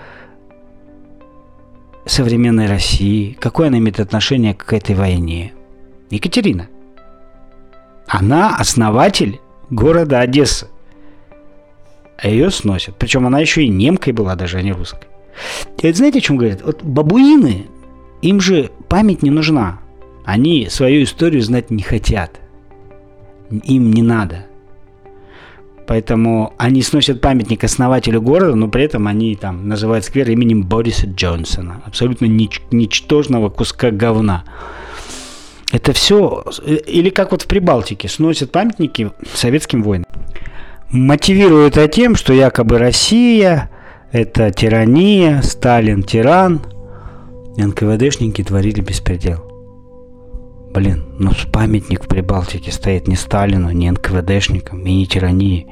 современной 2.06 2.66
России. 2.66 3.36
Какое 3.40 3.68
она 3.68 3.78
имеет 3.78 3.98
отношение 3.98 4.54
к 4.54 4.72
этой 4.72 4.94
войне? 4.94 5.52
Екатерина. 6.10 6.68
Она 8.08 8.56
основатель 8.56 9.40
города 9.70 10.20
Одесса. 10.20 10.68
А 12.16 12.28
ее 12.28 12.50
сносят. 12.50 12.96
Причем 12.96 13.26
она 13.26 13.38
еще 13.38 13.62
и 13.62 13.68
немкой 13.68 14.12
была, 14.12 14.34
даже 14.34 14.58
а 14.58 14.62
не 14.62 14.72
русской. 14.72 15.06
И 15.80 15.86
это 15.86 15.98
знаете, 15.98 16.18
о 16.18 16.22
чем 16.22 16.36
говорят? 16.36 16.62
Вот 16.62 16.82
бабуины, 16.82 17.66
им 18.22 18.40
же 18.40 18.70
память 18.88 19.22
не 19.22 19.30
нужна. 19.30 19.78
Они 20.24 20.68
свою 20.68 21.04
историю 21.04 21.42
знать 21.42 21.70
не 21.70 21.82
хотят. 21.82 22.40
Им 23.50 23.92
не 23.92 24.02
надо. 24.02 24.46
Поэтому 25.86 26.52
они 26.58 26.82
сносят 26.82 27.20
памятник 27.20 27.64
основателю 27.64 28.20
города, 28.20 28.54
но 28.54 28.68
при 28.68 28.84
этом 28.84 29.06
они 29.06 29.36
там 29.36 29.68
называют 29.68 30.04
сквер 30.04 30.28
именем 30.30 30.62
Бориса 30.62 31.06
Джонсона. 31.06 31.82
Абсолютно 31.86 32.26
нич- 32.26 32.60
ничтожного 32.70 33.48
куска 33.48 33.90
говна. 33.90 34.44
Это 35.72 35.92
все, 35.92 36.44
или 36.86 37.10
как 37.10 37.32
вот 37.32 37.42
в 37.42 37.46
Прибалтике, 37.46 38.08
сносят 38.08 38.52
памятники 38.52 39.10
советским 39.34 39.82
воинам. 39.82 40.06
Мотивируют 40.90 41.76
это 41.76 41.92
тем, 41.92 42.16
что 42.16 42.32
якобы 42.32 42.78
Россия– 42.78 43.70
это 44.12 44.50
тирания, 44.50 45.42
Сталин– 45.42 46.02
тиран, 46.04 46.62
НКВДшники 47.58 48.42
творили 48.42 48.80
беспредел. 48.80 49.44
Блин, 50.72 51.04
ну 51.18 51.32
памятник 51.52 52.04
в 52.04 52.08
Прибалтике 52.08 52.72
стоит 52.72 53.08
не 53.08 53.16
Сталину, 53.16 53.70
не 53.70 53.90
НКВДшникам 53.90 54.80
и 54.86 54.94
не 54.94 55.06
тирании, 55.06 55.66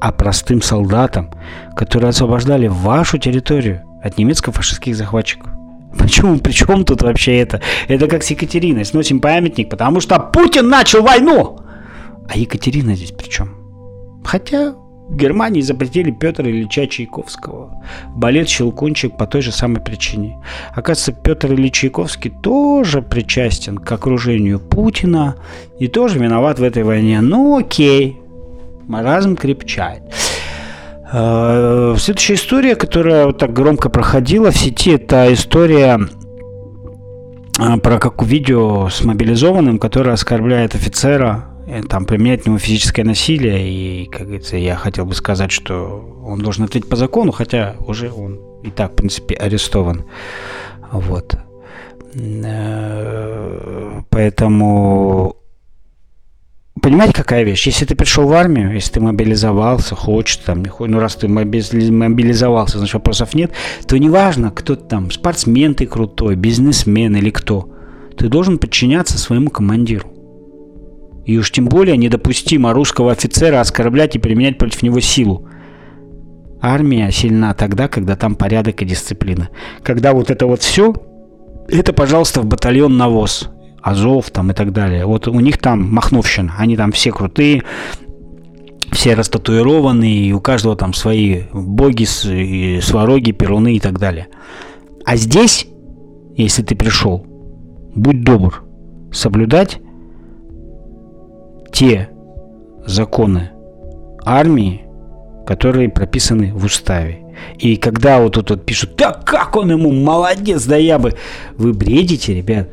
а 0.00 0.12
простым 0.12 0.62
солдатам, 0.62 1.30
которые 1.76 2.10
освобождали 2.10 2.68
вашу 2.68 3.18
территорию 3.18 3.82
от 4.02 4.16
немецко-фашистских 4.18 4.96
захватчиков. 4.96 5.50
Почему? 5.98 6.38
При 6.38 6.52
чем 6.52 6.84
тут 6.84 7.02
вообще 7.02 7.38
это? 7.38 7.60
Это 7.88 8.06
как 8.06 8.22
с 8.22 8.30
Екатериной. 8.30 8.84
Сносим 8.84 9.20
памятник, 9.20 9.68
потому 9.68 10.00
что 10.00 10.18
Путин 10.18 10.68
начал 10.68 11.02
войну! 11.02 11.58
А 12.28 12.36
Екатерина 12.36 12.94
здесь 12.94 13.12
при 13.12 13.28
чем? 13.28 14.22
Хотя 14.24 14.74
в 15.08 15.16
Германии 15.16 15.60
запретили 15.60 16.10
Петра 16.10 16.48
Ильича 16.48 16.86
Чайковского. 16.86 17.82
Балет 18.14 18.48
«Щелкунчик» 18.48 19.16
по 19.18 19.26
той 19.26 19.42
же 19.42 19.52
самой 19.52 19.82
причине. 19.82 20.38
Оказывается, 20.74 21.12
Петр 21.12 21.52
Ильич 21.52 21.74
Чайковский 21.74 22.32
тоже 22.42 23.02
причастен 23.02 23.76
к 23.76 23.92
окружению 23.92 24.58
Путина 24.58 25.36
и 25.78 25.88
тоже 25.88 26.18
виноват 26.18 26.58
в 26.58 26.62
этой 26.62 26.84
войне. 26.84 27.20
Ну 27.20 27.58
окей, 27.58 28.20
маразм 28.86 29.36
крепчает. 29.36 30.02
Э, 31.12 31.94
следующая 31.98 32.34
история, 32.34 32.76
которая 32.76 33.26
вот 33.26 33.38
так 33.38 33.52
громко 33.52 33.88
проходила 33.88 34.50
в 34.50 34.56
сети, 34.56 34.92
это 34.92 35.32
история 35.32 36.00
э, 37.58 37.76
про 37.78 37.98
как 37.98 38.22
видео 38.22 38.88
с 38.88 39.04
мобилизованным, 39.04 39.78
который 39.78 40.12
оскорбляет 40.12 40.74
офицера 40.74 41.52
Э, 41.66 41.82
там 41.82 42.04
применять 42.04 42.42
к 42.42 42.46
нему 42.46 42.58
физическое 42.58 43.04
насилие, 43.04 43.68
и, 43.70 44.06
как 44.06 44.22
говорится, 44.22 44.56
я 44.56 44.76
хотел 44.76 45.06
бы 45.06 45.14
сказать, 45.14 45.50
что 45.50 46.20
он 46.24 46.40
должен 46.40 46.64
ответить 46.64 46.88
по 46.88 46.96
закону, 46.96 47.32
хотя 47.32 47.76
уже 47.86 48.10
он 48.10 48.40
и 48.62 48.70
так, 48.70 48.92
в 48.92 48.96
принципе, 48.96 49.34
арестован. 49.34 50.04
Вот. 50.90 51.36
Поэтому 54.10 55.36
понимаете, 56.82 57.14
какая 57.14 57.44
вещь? 57.44 57.66
Если 57.66 57.86
ты 57.86 57.94
пришел 57.94 58.26
в 58.26 58.32
армию, 58.32 58.74
если 58.74 58.94
ты 58.94 59.00
мобилизовался, 59.00 59.94
хочешь 59.94 60.36
там, 60.38 60.62
ну 60.78 60.98
раз 60.98 61.16
ты 61.16 61.28
мобилизовался, 61.28 62.78
значит 62.78 62.94
вопросов 62.94 63.32
нет, 63.34 63.52
то 63.86 63.98
неважно, 63.98 64.50
кто 64.50 64.76
ты 64.76 64.84
там, 64.84 65.10
спортсмен 65.10 65.74
ты 65.74 65.86
крутой, 65.86 66.36
бизнесмен 66.36 67.16
или 67.16 67.30
кто, 67.30 67.70
ты 68.18 68.28
должен 68.28 68.58
подчиняться 68.58 69.16
своему 69.16 69.48
командиру. 69.48 70.08
И 71.24 71.38
уж 71.38 71.52
тем 71.52 71.66
более 71.66 71.96
недопустимо 71.96 72.72
русского 72.72 73.12
офицера 73.12 73.60
оскорблять 73.60 74.16
и 74.16 74.18
применять 74.18 74.58
против 74.58 74.82
него 74.82 74.98
силу. 75.00 75.48
Армия 76.60 77.10
сильна 77.12 77.54
тогда, 77.54 77.88
когда 77.88 78.16
там 78.16 78.34
порядок 78.34 78.82
и 78.82 78.84
дисциплина. 78.84 79.48
Когда 79.82 80.12
вот 80.12 80.30
это 80.30 80.46
вот 80.46 80.62
все, 80.62 80.94
это, 81.68 81.92
пожалуйста, 81.92 82.40
в 82.40 82.46
батальон 82.46 82.96
навоз. 82.96 83.48
Азов 83.82 84.30
там 84.30 84.50
и 84.50 84.54
так 84.54 84.72
далее. 84.72 85.04
Вот 85.06 85.28
у 85.28 85.40
них 85.40 85.58
там 85.58 85.92
махновщина. 85.92 86.54
Они 86.56 86.76
там 86.76 86.92
все 86.92 87.10
крутые, 87.10 87.64
все 88.92 89.14
растатуированные, 89.14 90.26
и 90.26 90.32
у 90.32 90.40
каждого 90.40 90.76
там 90.76 90.94
свои 90.94 91.42
боги, 91.52 92.04
свароги, 92.80 93.32
перуны 93.32 93.74
и 93.74 93.80
так 93.80 93.98
далее. 93.98 94.28
А 95.04 95.16
здесь, 95.16 95.66
если 96.36 96.62
ты 96.62 96.76
пришел, 96.76 97.26
будь 97.94 98.22
добр, 98.22 98.62
соблюдать 99.10 99.80
те 101.72 102.10
законы 102.86 103.50
армии, 104.24 104.82
которые 105.46 105.88
прописаны 105.88 106.52
в 106.54 106.64
уставе. 106.64 107.18
И 107.58 107.76
когда 107.76 108.20
вот 108.20 108.34
тут 108.34 108.50
вот 108.50 108.64
пишут, 108.64 108.94
да 108.96 109.12
как 109.12 109.56
он 109.56 109.70
ему 109.72 109.90
молодец, 109.90 110.64
да 110.66 110.76
я 110.76 110.98
бы... 110.98 111.14
Вы 111.56 111.72
бредите, 111.72 112.34
ребят. 112.34 112.68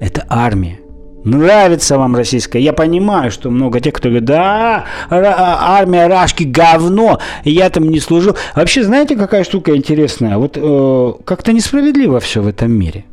Это 0.00 0.24
армия. 0.28 0.80
Нравится 1.24 1.96
вам 1.96 2.14
российская. 2.14 2.60
Я 2.60 2.74
понимаю, 2.74 3.30
что 3.30 3.50
много 3.50 3.80
тех, 3.80 3.94
кто 3.94 4.10
говорит, 4.10 4.26
да, 4.26 4.84
а, 5.08 5.78
армия 5.78 6.06
Рашки 6.06 6.44
говно, 6.44 7.18
я 7.44 7.70
там 7.70 7.88
не 7.88 7.98
служил. 7.98 8.36
Вообще, 8.54 8.84
знаете, 8.84 9.16
какая 9.16 9.42
штука 9.42 9.74
интересная? 9.74 10.36
Вот 10.36 10.58
э, 10.60 11.12
как-то 11.24 11.54
несправедливо 11.54 12.20
все 12.20 12.42
в 12.42 12.46
этом 12.46 12.72
мире. 12.72 13.06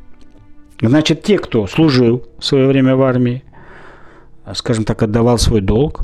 Значит, 0.82 1.24
те, 1.24 1.38
кто 1.38 1.68
служил 1.68 2.24
в 2.38 2.44
свое 2.44 2.68
время 2.68 2.98
в 2.98 3.02
армии, 3.02 3.44
скажем 4.56 4.84
так, 4.84 5.04
отдавал 5.04 5.38
свой 5.38 5.62
долг, 5.62 6.02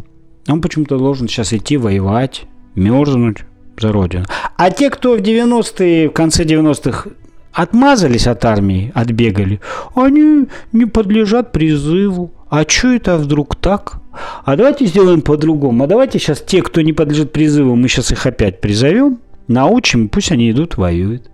он 0.47 0.61
почему-то 0.61 0.97
должен 0.97 1.27
сейчас 1.27 1.51
идти 1.51 1.75
воевать, 1.75 2.45
мерзнуть 2.75 3.39
за 3.77 3.91
родину. 3.91 4.25
А 4.55 4.71
те, 4.71 4.89
кто 4.89 5.15
в 5.15 5.19
90-е, 5.19 6.09
в 6.09 6.13
конце 6.13 6.45
90-х 6.45 7.09
отмазались 7.57 8.27
от 8.27 8.45
армии, 8.45 8.91
отбегали, 8.93 9.59
они 9.95 10.45
не 10.73 10.85
подлежат 10.85 11.51
призыву. 11.51 12.31
А 12.49 12.63
что 12.67 12.93
это 12.93 13.17
вдруг 13.17 13.55
так? 13.55 13.99
А 14.45 14.55
давайте 14.55 14.85
сделаем 14.85 15.21
по-другому. 15.21 15.83
А 15.83 15.87
давайте 15.87 16.19
сейчас 16.19 16.39
те, 16.39 16.61
кто 16.61 16.81
не 16.81 16.93
подлежит 16.93 17.31
призыву, 17.31 17.75
мы 17.75 17.87
сейчас 17.87 18.11
их 18.11 18.27
опять 18.27 18.61
призовем, 18.61 19.17
научим, 19.47 20.07
пусть 20.07 20.31
они 20.31 20.51
идут, 20.51 20.77
воюют. 20.77 21.31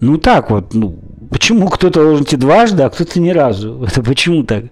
Ну 0.00 0.16
так 0.16 0.50
вот, 0.50 0.72
ну, 0.72 0.98
почему 1.30 1.68
кто-то 1.68 2.02
должен 2.02 2.24
идти 2.24 2.36
дважды, 2.36 2.84
а 2.84 2.90
кто-то 2.90 3.20
ни 3.20 3.30
разу? 3.30 3.84
Это 3.86 4.02
почему 4.02 4.44
так? 4.44 4.64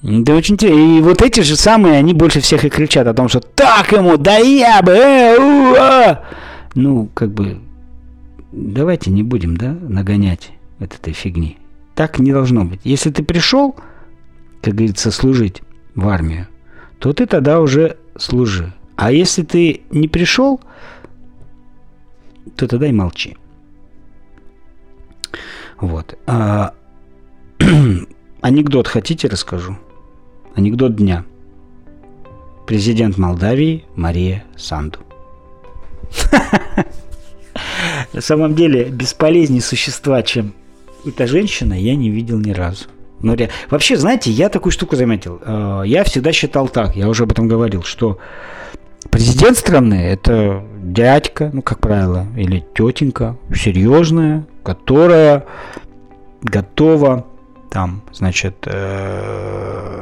Да 0.00 0.34
очень 0.34 0.54
интересно. 0.54 0.78
И 0.78 1.00
вот 1.02 1.20
эти 1.20 1.40
же 1.40 1.56
самые, 1.56 1.98
они 1.98 2.14
больше 2.14 2.40
всех 2.40 2.64
и 2.64 2.70
кричат 2.70 3.06
о 3.06 3.12
том, 3.12 3.28
что 3.28 3.40
так 3.40 3.92
ему, 3.92 4.16
да 4.16 4.38
я 4.38 4.80
бы, 4.80 4.92
э, 4.92 5.36
у, 5.36 5.74
а! 5.76 6.24
Ну, 6.74 7.08
как 7.12 7.30
бы, 7.32 7.58
давайте 8.52 9.10
не 9.10 9.22
будем, 9.22 9.56
да, 9.56 9.72
нагонять 9.72 10.52
от 10.78 10.94
этой 10.94 11.12
фигни. 11.12 11.58
Так 11.94 12.18
не 12.18 12.32
должно 12.32 12.64
быть. 12.64 12.80
Если 12.84 13.10
ты 13.10 13.22
пришел, 13.22 13.74
как 14.62 14.74
говорится, 14.74 15.10
служить 15.10 15.62
в 15.94 16.08
армию, 16.08 16.46
то 16.98 17.12
ты 17.12 17.26
тогда 17.26 17.60
уже 17.60 17.96
служи. 18.16 18.72
А 18.96 19.12
если 19.12 19.42
ты 19.42 19.82
не 19.90 20.08
пришел, 20.08 20.60
то 22.56 22.66
тогда 22.66 22.86
и 22.86 22.92
молчи. 22.92 23.36
Вот. 25.80 26.18
А, 26.26 26.74
анекдот 28.40 28.88
хотите 28.88 29.28
расскажу? 29.28 29.76
Анекдот 30.54 30.96
дня. 30.96 31.24
Президент 32.66 33.16
Молдавии 33.16 33.84
Мария 33.94 34.44
Санду. 34.56 34.98
На 38.18 38.22
самом 38.22 38.56
деле, 38.56 38.86
бесполезнее 38.86 39.62
существа, 39.62 40.24
чем 40.24 40.52
эта 41.06 41.28
женщина, 41.28 41.74
я 41.74 41.94
не 41.94 42.10
видел 42.10 42.40
ни 42.40 42.50
разу. 42.50 42.86
Но 43.22 43.36
вообще, 43.70 43.96
знаете, 43.96 44.32
я 44.32 44.48
такую 44.48 44.72
штуку 44.72 44.96
заметил. 44.96 45.40
Э, 45.40 45.82
я 45.86 46.02
всегда 46.02 46.32
считал 46.32 46.68
так, 46.68 46.96
я 46.96 47.08
уже 47.08 47.22
об 47.22 47.30
этом 47.30 47.46
говорил, 47.46 47.84
что 47.84 48.18
Президент 49.12 49.56
страны 49.56 49.94
это 49.94 50.64
дядька, 50.82 51.50
ну, 51.52 51.62
как 51.62 51.78
правило, 51.78 52.26
или 52.36 52.64
тетенька, 52.74 53.36
серьезная, 53.54 54.44
которая 54.64 55.46
готова 56.42 57.24
там, 57.70 58.02
значит, 58.12 58.56
э, 58.66 59.98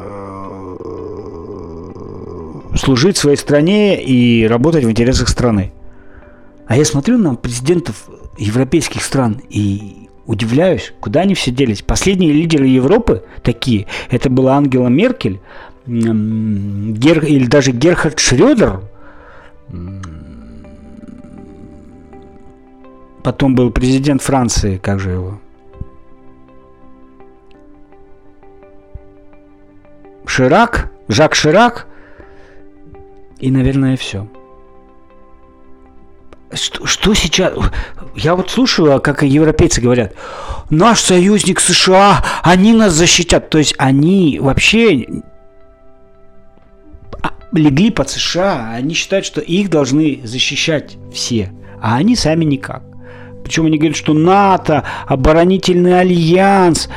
служить 2.77 3.19
своей 3.19 3.37
стране 3.37 4.03
и 4.03 4.47
работать 4.47 4.85
в 4.85 4.91
интересах 4.91 5.29
страны. 5.29 5.73
А 6.67 6.77
я 6.77 6.85
смотрю 6.85 7.17
на 7.19 7.35
президентов 7.35 8.09
европейских 8.39 9.03
стран 9.03 9.41
и 9.49 10.09
удивляюсь, 10.27 10.93
куда 11.01 11.21
они 11.21 11.35
все 11.35 11.51
делись. 11.51 11.83
Последние 11.83 12.33
лидеры 12.33 12.67
Европы 12.67 13.25
такие, 13.43 13.87
это 14.11 14.29
была 14.29 14.57
Ангела 14.57 14.89
Меркель, 14.89 15.41
Гер, 15.87 17.25
или 17.25 17.47
даже 17.47 17.71
Герхард 17.71 18.19
Шредер, 18.19 18.81
потом 23.23 23.55
был 23.55 23.71
президент 23.71 24.21
Франции, 24.23 24.79
как 24.79 24.99
же 24.99 25.11
его? 25.11 25.41
Ширак, 30.27 30.91
Жак 31.07 31.37
Ширак, 31.37 31.87
и, 33.39 33.53
наверное, 33.53 33.97
все. 33.97 34.27
Что, 36.57 36.87
что 36.87 37.15
сейчас? 37.15 37.53
Я 38.15 38.35
вот 38.35 38.51
слушаю, 38.51 39.01
как 39.01 39.23
европейцы 39.23 39.81
говорят, 39.81 40.15
наш 40.71 41.01
союзник 41.01 41.61
США, 41.61 42.25
они 42.43 42.73
нас 42.73 42.93
защитят. 42.93 43.51
То 43.51 43.59
есть 43.59 43.75
они 43.79 44.39
вообще 44.41 45.07
а, 47.23 47.33
легли 47.53 47.91
под 47.91 48.09
США, 48.11 48.73
они 48.75 48.95
считают, 48.95 49.27
что 49.27 49.41
их 49.41 49.71
должны 49.71 50.21
защищать 50.25 50.97
все, 51.13 51.53
а 51.81 51.97
они 51.97 52.17
сами 52.17 52.45
никак. 52.45 52.83
Причем 53.45 53.67
они 53.67 53.79
говорят, 53.79 53.97
что 53.97 54.13
НАТО, 54.13 54.83
оборонительный 55.07 56.01
альянс. 56.01 56.89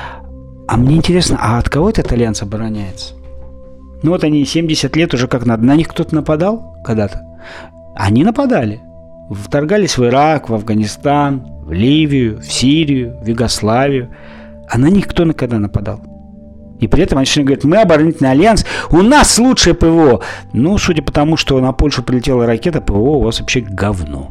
А 0.68 0.78
мне 0.78 0.96
интересно, 0.96 1.38
а 1.40 1.60
от 1.60 1.70
кого 1.70 1.90
этот 1.90 2.12
альянс 2.12 2.42
обороняется? 2.42 3.14
Ну 4.02 4.12
вот 4.12 4.24
они 4.24 4.46
70 4.46 4.96
лет 4.96 5.14
уже 5.14 5.28
как 5.28 5.46
надо. 5.46 5.64
На 5.64 5.76
них 5.76 5.88
кто-то 5.90 6.16
нападал 6.16 6.76
когда-то? 6.84 7.22
Они 7.96 8.24
нападали. 8.24 8.82
Вторгались 9.30 9.98
в 9.98 10.06
Ирак, 10.06 10.50
в 10.50 10.54
Афганистан, 10.54 11.46
в 11.64 11.72
Ливию, 11.72 12.40
в 12.40 12.46
Сирию, 12.46 13.18
в 13.22 13.28
Югославию. 13.28 14.10
А 14.70 14.78
на 14.78 14.88
них 14.88 15.08
кто 15.08 15.32
когда 15.34 15.60
нападал? 15.60 16.02
И 16.80 16.88
при 16.88 17.04
этом 17.04 17.18
они 17.18 17.28
говорят, 17.44 17.64
мы 17.64 17.78
оборонительный 17.78 18.32
альянс, 18.32 18.66
у 18.90 19.02
нас 19.02 19.38
лучшее 19.38 19.74
ПВО. 19.74 20.22
Ну, 20.54 20.78
судя 20.78 21.02
по 21.02 21.12
тому, 21.12 21.36
что 21.36 21.60
на 21.60 21.74
Польшу 21.74 22.04
прилетела 22.04 22.46
ракета, 22.46 22.82
ПВО 22.82 23.18
у 23.18 23.22
вас 23.22 23.40
вообще 23.40 23.60
говно. 23.60 24.30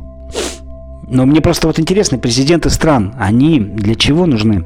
Но 1.07 1.27
мне 1.27 1.41
просто 1.41 1.67
вот 1.67 1.79
интересно, 1.79 2.19
президенты 2.19 2.71
стран, 2.71 3.15
они 3.19 3.61
для 3.61 3.95
чего 3.95 4.27
нужны? 4.27 4.65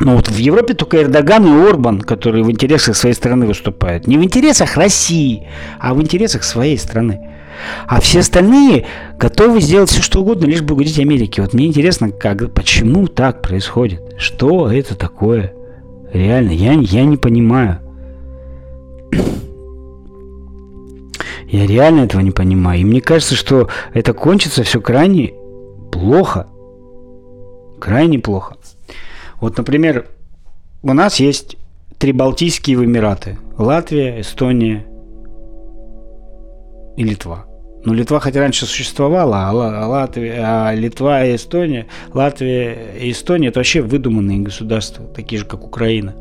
Ну 0.00 0.16
вот 0.16 0.28
в 0.28 0.36
Европе 0.36 0.74
только 0.74 1.02
Эрдоган 1.02 1.46
и 1.46 1.68
Орбан, 1.68 2.00
которые 2.00 2.42
в 2.42 2.50
интересах 2.50 2.96
своей 2.96 3.14
страны 3.14 3.46
выступают. 3.46 4.06
Не 4.06 4.18
в 4.18 4.24
интересах 4.24 4.76
России, 4.76 5.46
а 5.78 5.94
в 5.94 6.02
интересах 6.02 6.42
своей 6.42 6.78
страны. 6.78 7.33
А 7.86 8.00
все 8.00 8.20
остальные 8.20 8.86
готовы 9.18 9.60
сделать 9.60 9.90
все, 9.90 10.02
что 10.02 10.20
угодно, 10.20 10.46
лишь 10.46 10.62
бы 10.62 10.74
угодить 10.74 10.98
Америке. 10.98 11.42
Вот 11.42 11.54
мне 11.54 11.66
интересно, 11.66 12.10
как, 12.10 12.52
почему 12.52 13.06
так 13.06 13.42
происходит? 13.42 14.14
Что 14.18 14.70
это 14.70 14.94
такое? 14.94 15.54
Реально, 16.12 16.50
я, 16.50 16.72
я 16.72 17.04
не 17.04 17.16
понимаю. 17.16 17.80
Я 21.48 21.66
реально 21.66 22.00
этого 22.00 22.20
не 22.20 22.30
понимаю. 22.30 22.80
И 22.80 22.84
мне 22.84 23.00
кажется, 23.00 23.36
что 23.36 23.68
это 23.92 24.12
кончится 24.12 24.62
все 24.62 24.80
крайне 24.80 25.34
плохо. 25.92 26.48
Крайне 27.80 28.18
плохо. 28.18 28.56
Вот, 29.40 29.56
например, 29.56 30.06
у 30.82 30.92
нас 30.92 31.20
есть 31.20 31.56
три 31.98 32.12
Балтийские 32.12 32.76
Эмираты. 32.76 33.38
Латвия, 33.56 34.20
Эстония 34.20 34.86
и 36.96 37.04
Литва. 37.04 37.46
Ну, 37.84 37.92
Литва 37.92 38.18
хотя 38.18 38.40
раньше 38.40 38.64
существовала, 38.64 39.48
а, 39.48 39.86
Латвия, 39.86 40.40
а 40.42 40.74
Литва 40.74 41.24
и 41.26 41.36
Эстония, 41.36 41.86
Латвия 42.14 42.94
и 42.98 43.10
Эстония 43.10 43.48
это 43.48 43.60
вообще 43.60 43.82
выдуманные 43.82 44.38
государства, 44.38 45.04
такие 45.06 45.40
же, 45.40 45.44
как 45.44 45.64
Украина. 45.64 46.14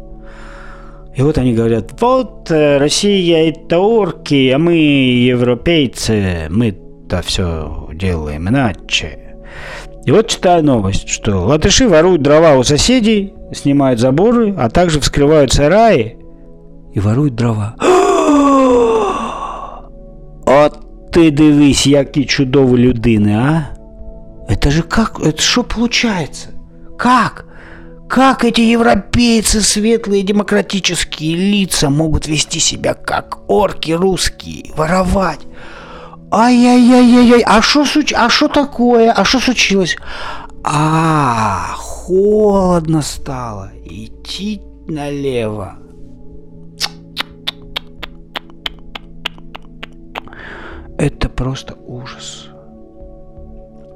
И 1.15 1.21
вот 1.21 1.37
они 1.37 1.53
говорят, 1.53 1.91
вот 2.01 2.49
э, 2.51 2.77
Россия 2.79 3.49
это 3.49 3.79
орки, 3.79 4.49
а 4.49 4.57
мы 4.57 4.73
европейцы, 4.75 6.47
мы-то 6.49 7.21
все 7.21 7.87
делаем 7.93 8.49
иначе. 8.49 9.19
И 10.05 10.11
вот 10.11 10.27
читаю 10.27 10.65
новость, 10.65 11.07
что 11.07 11.45
латыши 11.45 11.87
воруют 11.87 12.23
дрова 12.23 12.55
у 12.57 12.63
соседей, 12.63 13.33
снимают 13.53 13.99
заборы, 13.99 14.53
а 14.57 14.69
также 14.69 14.99
вскрывают 14.99 15.53
сараи 15.53 16.17
и 16.93 16.99
воруют 16.99 17.35
дрова. 17.35 17.75
Ти 21.13 21.31
дивись, 21.31 21.87
які 21.87 22.25
чудові 22.25 22.77
людини, 22.77 23.33
а? 23.33 23.65
Это 24.49 24.71
же 24.71 24.81
как? 24.81 25.19
Это 25.19 25.41
что 25.41 25.63
получается? 25.63 26.49
Как? 26.97 27.45
Как 28.09 28.43
эти 28.43 28.61
европейцы, 28.61 29.61
светлые 29.61 30.23
демократические 30.23 31.35
лица 31.35 31.89
могут 31.89 32.27
вести 32.27 32.59
себя 32.59 32.93
как 32.93 33.39
орки 33.47 33.91
русские, 33.91 34.71
воровать? 34.75 35.39
Ай-яй-яй-яй-яй, 36.31 37.43
а 37.45 37.61
что 37.61 37.85
суч... 37.85 38.13
а 38.13 38.29
что 38.29 38.47
такое? 38.47 39.11
А 39.11 39.23
что 39.23 39.39
случилось? 39.39 39.97
А, 40.63 41.73
холодно 41.77 43.01
стало. 43.01 43.71
Идти 43.85 44.61
налево. 44.87 45.82
Это 51.03 51.27
просто 51.27 51.75
ужас. 51.85 52.47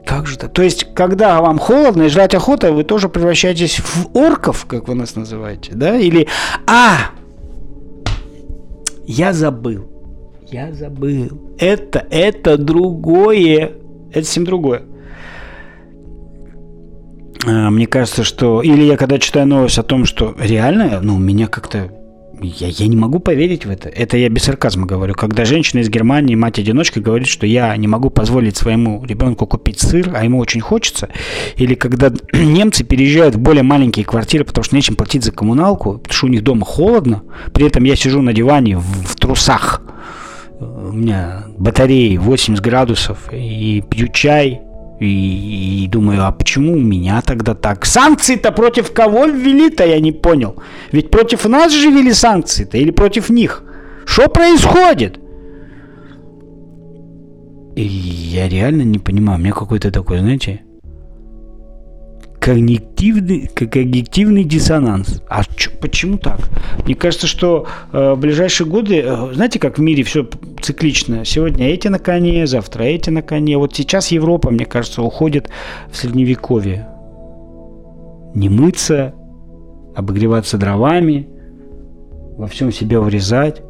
Как 0.06 0.28
же 0.28 0.36
это? 0.36 0.50
То 0.50 0.62
есть, 0.62 0.94
когда 0.94 1.40
вам 1.42 1.58
холодно 1.58 2.04
и 2.04 2.10
жрать 2.10 2.36
охота, 2.36 2.74
вы 2.74 2.84
тоже 2.84 3.08
превращаетесь 3.08 3.80
в 3.80 4.10
орков, 4.14 4.66
как 4.66 4.90
вы 4.90 4.96
нас 4.96 5.16
называете, 5.16 5.72
да? 5.74 5.96
Или, 5.96 6.28
а, 6.66 7.12
я 9.06 9.32
забыл. 9.32 9.86
Я 10.48 10.74
забыл. 10.74 11.56
Это, 11.60 12.06
это 12.10 12.58
другое. 12.58 13.72
Это 14.12 14.26
совсем 14.26 14.44
другое. 14.44 14.82
А, 17.46 17.70
мне 17.70 17.88
кажется, 17.88 18.26
что... 18.26 18.62
Или 18.62 18.84
я 18.84 18.98
когда 18.98 19.18
читаю 19.18 19.48
новость 19.48 19.78
о 19.78 19.84
том, 19.84 20.04
что 20.04 20.36
реально, 20.38 21.00
ну, 21.02 21.18
меня 21.18 21.48
как-то... 21.48 21.90
Я, 22.42 22.68
я 22.68 22.88
не 22.88 22.96
могу 22.96 23.20
поверить 23.20 23.66
в 23.66 23.70
это. 23.70 23.90
Это 23.90 24.18
я 24.18 24.30
без 24.30 24.44
сарказма 24.44 24.86
говорю. 24.86 25.14
Когда 25.16 25.46
женщина 25.46 25.80
из 25.80 25.90
Германии, 25.90 26.36
мать-одиночка, 26.36 27.00
говорит, 27.00 27.28
что 27.28 27.46
я 27.48 27.76
не 27.78 27.88
могу 27.88 28.10
позволить 28.10 28.58
своему 28.58 29.04
ребенку 29.06 29.48
купить 29.48 29.80
сыр, 29.80 30.12
а 30.16 30.24
ему 30.24 30.40
очень 30.40 30.62
хочется. 30.62 31.10
Или 31.56 31.74
когда 31.74 32.12
немцы 32.34 32.84
переезжают 32.84 33.36
в 33.36 33.40
более 33.40 33.64
маленькие 33.64 34.06
квартиры, 34.06 34.44
потому 34.44 34.64
что 34.64 34.76
нечем 34.76 34.96
платить 34.96 35.24
за 35.24 35.32
коммуналку, 35.32 35.94
потому 35.98 36.14
что 36.14 36.28
у 36.28 36.30
них 36.30 36.44
дома 36.44 36.66
холодно. 36.66 37.24
При 37.54 37.66
этом 37.66 37.84
я 37.84 37.96
сижу 37.96 38.22
на 38.22 38.34
диване 38.34 38.78
в, 38.78 38.84
в 38.84 39.16
трусах 39.16 39.82
у 40.60 40.92
меня 40.92 41.44
батареи 41.58 42.18
80 42.18 42.64
градусов, 42.64 43.32
и 43.32 43.84
пью 43.88 44.08
чай, 44.08 44.62
и, 45.00 45.84
и 45.84 45.88
думаю, 45.88 46.26
а 46.26 46.32
почему 46.32 46.74
у 46.74 46.80
меня 46.80 47.22
тогда 47.22 47.54
так? 47.54 47.86
Санкции-то 47.86 48.52
против 48.52 48.92
кого 48.94 49.26
ввели-то, 49.26 49.86
я 49.86 50.00
не 50.00 50.12
понял. 50.12 50.56
Ведь 50.92 51.12
против 51.12 51.46
нас 51.46 51.72
же 51.72 51.92
ввели 51.92 52.14
санкции-то 52.14 52.78
или 52.78 52.92
против 52.92 53.30
них? 53.30 53.64
Что 54.06 54.28
происходит? 54.28 55.20
И 57.76 57.84
я 57.84 58.50
реально 58.50 58.82
не 58.82 58.98
понимаю, 58.98 59.38
у 59.38 59.42
меня 59.42 59.54
какой-то 59.54 59.92
такой, 59.92 60.20
знаете, 60.20 60.62
когнитивный, 62.48 63.48
когнитивный 63.54 64.46
диссонанс. 64.46 65.22
А 65.28 65.44
чё, 65.44 65.70
почему 65.82 66.18
так? 66.18 66.40
Мне 66.86 66.96
кажется, 66.96 67.28
что 67.28 67.68
э, 67.92 68.14
в 68.14 68.20
ближайшие 68.20 68.66
годы, 68.66 69.02
э, 69.06 69.34
знаете, 69.34 69.60
как 69.60 69.78
в 69.78 69.82
мире 69.82 70.04
все 70.04 70.26
циклично. 70.62 71.26
Сегодня 71.26 71.68
эти 71.68 71.90
на 71.90 72.00
коне, 72.00 72.48
завтра 72.48 72.84
эти 72.84 73.10
на 73.10 73.22
коне. 73.22 73.58
Вот 73.58 73.76
сейчас 73.76 74.14
Европа, 74.14 74.50
мне 74.50 74.64
кажется, 74.64 75.02
уходит 75.02 75.50
в 75.92 75.98
средневековье. 75.98 76.88
Не 78.34 78.48
мыться, 78.48 79.14
обогреваться 79.94 80.58
дровами, 80.58 81.28
во 82.38 82.48
всем 82.48 82.72
себя 82.72 83.02
урезать. 83.02 83.62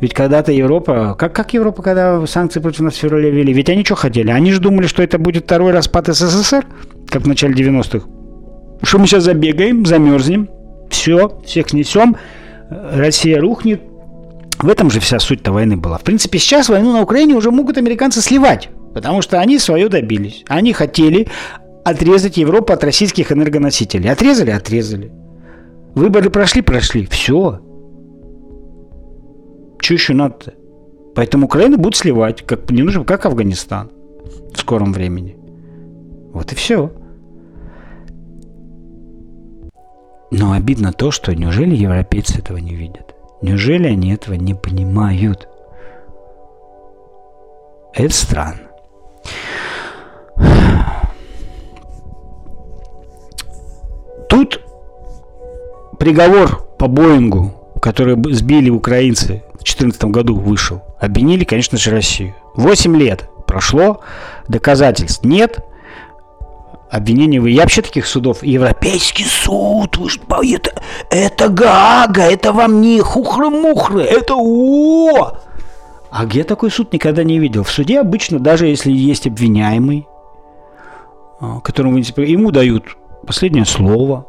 Ведь 0.00 0.14
когда-то 0.14 0.50
Европа, 0.50 1.14
как, 1.16 1.32
как 1.32 1.54
Европа, 1.54 1.80
когда 1.82 2.26
санкции 2.26 2.58
против 2.58 2.80
нас 2.80 2.94
в 2.94 2.98
феврале 2.98 3.30
ввели, 3.30 3.52
ведь 3.52 3.68
они 3.70 3.84
что 3.84 3.94
хотели? 3.94 4.32
Они 4.32 4.50
же 4.50 4.60
думали, 4.60 4.88
что 4.88 5.02
это 5.02 5.18
будет 5.18 5.44
второй 5.44 5.70
распад 5.70 6.08
СССР, 6.08 6.66
как 7.10 7.22
в 7.22 7.26
начале 7.28 7.54
90-х. 7.54 8.06
Что 8.82 8.98
мы 8.98 9.06
сейчас 9.06 9.24
забегаем, 9.24 9.84
замерзнем, 9.84 10.48
все, 10.88 11.40
всех 11.44 11.70
снесем, 11.70 12.16
Россия 12.70 13.40
рухнет, 13.40 13.82
В 14.62 14.68
этом 14.68 14.90
же 14.90 15.00
вся 15.00 15.18
суть-то 15.18 15.52
войны 15.52 15.76
была. 15.76 15.98
В 15.98 16.02
принципе, 16.02 16.38
сейчас 16.38 16.68
войну 16.68 16.92
на 16.92 17.02
Украине 17.02 17.34
уже 17.34 17.50
могут 17.50 17.78
американцы 17.78 18.20
сливать, 18.20 18.68
потому 18.94 19.22
что 19.22 19.40
они 19.40 19.58
свое 19.58 19.88
добились. 19.88 20.44
Они 20.48 20.72
хотели 20.72 21.28
отрезать 21.84 22.36
Европу 22.36 22.72
от 22.72 22.84
российских 22.84 23.32
энергоносителей. 23.32 24.10
Отрезали? 24.10 24.50
Отрезали. 24.50 25.10
Выборы 25.94 26.30
прошли? 26.30 26.62
Прошли. 26.62 27.06
Все. 27.06 27.60
Что 29.80 29.94
еще 29.94 30.12
надо-то? 30.12 30.52
Поэтому 31.14 31.46
Украину 31.46 31.78
будут 31.78 31.96
сливать, 31.96 32.42
как, 32.42 32.70
не 32.70 32.82
нужно, 32.82 33.04
как 33.04 33.26
Афганистан 33.26 33.90
в 34.54 34.58
скором 34.58 34.92
времени. 34.92 35.36
Вот 36.32 36.52
и 36.52 36.54
все. 36.54 36.92
Но 40.30 40.52
обидно 40.52 40.92
то, 40.92 41.10
что 41.10 41.34
неужели 41.34 41.74
европейцы 41.74 42.38
этого 42.38 42.58
не 42.58 42.74
видят? 42.74 43.14
Неужели 43.42 43.88
они 43.88 44.12
этого 44.12 44.34
не 44.34 44.54
понимают? 44.54 45.48
Это 47.92 48.14
странно. 48.14 48.60
Тут 54.28 54.60
приговор 55.98 56.62
по 56.78 56.86
Боингу, 56.86 57.52
который 57.82 58.16
сбили 58.32 58.70
украинцы 58.70 59.42
в 59.54 59.64
2014 59.64 60.04
году 60.04 60.36
вышел, 60.36 60.82
обвинили, 61.00 61.44
конечно 61.44 61.76
же, 61.76 61.90
Россию. 61.90 62.34
Восемь 62.54 62.96
лет 62.96 63.28
прошло, 63.46 64.00
доказательств 64.46 65.24
нет, 65.24 65.64
обвинений 66.90 67.38
вы. 67.38 67.50
Я 67.50 67.62
вообще 67.62 67.82
таких 67.82 68.06
судов. 68.06 68.42
Европейский 68.42 69.24
суд, 69.24 69.96
вы 69.96 70.10
ж, 70.10 70.18
это, 70.28 70.72
это 71.10 71.48
Гага, 71.48 72.22
это 72.22 72.52
вам 72.52 72.80
не 72.80 73.00
хухры-мухры, 73.00 74.02
это 74.02 74.34
о! 74.36 75.38
А 76.10 76.24
где 76.24 76.42
такой 76.42 76.70
суд 76.70 76.92
никогда 76.92 77.22
не 77.22 77.38
видел? 77.38 77.62
В 77.62 77.70
суде 77.70 78.00
обычно, 78.00 78.40
даже 78.40 78.66
если 78.66 78.90
есть 78.90 79.28
обвиняемый, 79.28 80.08
а, 81.40 81.60
которому 81.60 81.98
ему 81.98 82.50
дают 82.50 82.96
последнее 83.24 83.64
слово, 83.64 84.26